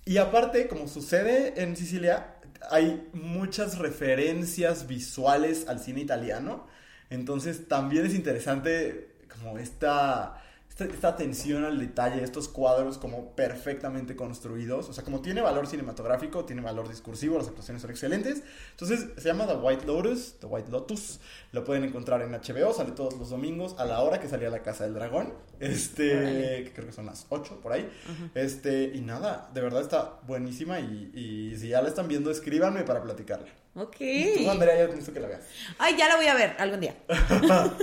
[0.06, 2.36] Y aparte, como sucede en Sicilia,
[2.70, 6.68] hay muchas referencias visuales al cine italiano.
[7.10, 10.40] Entonces también es interesante como esta,
[10.80, 14.90] esta, esta atención al detalle, estos cuadros como perfectamente construidos.
[14.90, 18.44] O sea, como tiene valor cinematográfico, tiene valor discursivo, las actuaciones son excelentes.
[18.72, 21.20] Entonces se llama The White Lotus, The White Lotus.
[21.52, 24.62] Lo pueden encontrar en HBO, sale todos los domingos a la hora que salía La
[24.64, 25.34] Casa del Dragón.
[25.60, 27.90] Este, que creo que son las 8 por ahí.
[28.34, 32.84] Este, y nada, de verdad está buenísima y, y si ya la están viendo, escríbanme
[32.84, 33.48] para platicarla.
[33.80, 33.96] Ok.
[34.38, 35.42] Tú, Andrea, ya necesito que la veas.
[35.78, 36.96] Ay, ya la voy a ver algún día.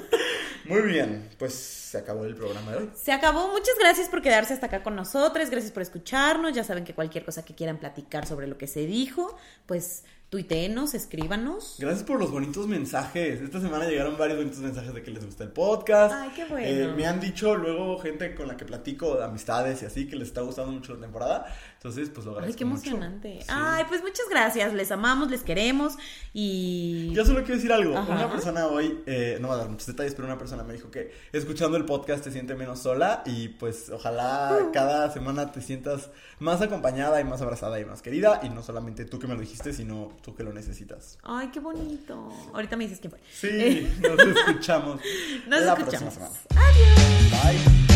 [0.67, 2.91] Muy bien, pues se acabó el programa de hoy.
[2.95, 3.49] Se acabó.
[3.49, 5.49] Muchas gracias por quedarse hasta acá con nosotros.
[5.49, 6.53] Gracias por escucharnos.
[6.53, 10.95] Ya saben que cualquier cosa que quieran platicar sobre lo que se dijo, pues tuiteenos,
[10.95, 11.77] escríbanos.
[11.79, 13.41] Gracias por los bonitos mensajes.
[13.41, 16.15] Esta semana llegaron varios bonitos mensajes de que les gusta el podcast.
[16.15, 16.67] Ay, qué bueno.
[16.67, 20.17] Eh, me han dicho luego gente con la que platico de amistades y así que
[20.17, 21.57] les está gustando mucho la temporada.
[21.77, 22.53] Entonces, pues lo agradezco.
[22.55, 22.89] Ay, qué mucho.
[22.89, 23.39] emocionante.
[23.43, 23.47] Sí.
[23.49, 24.73] Ay, pues muchas gracias.
[24.75, 25.95] Les amamos, les queremos
[26.33, 27.13] y...
[27.13, 27.97] Yo solo quiero decir algo.
[27.97, 28.13] Ajá.
[28.13, 30.91] Una persona hoy, eh, no voy a dar muchos detalles, pero una persona me dijo
[30.91, 34.73] que escuchando el podcast te siente menos sola y pues ojalá Uh.
[34.73, 39.05] cada semana te sientas más acompañada y más abrazada y más querida y no solamente
[39.05, 41.19] tú que me lo dijiste, sino tú que lo necesitas.
[41.23, 42.33] Ay, qué bonito.
[42.53, 43.21] Ahorita me dices quién fue.
[43.33, 45.01] Sí, nos escuchamos.
[45.47, 46.15] Nos la escuchamos.
[46.15, 46.67] próxima semana.
[47.87, 47.96] Bye.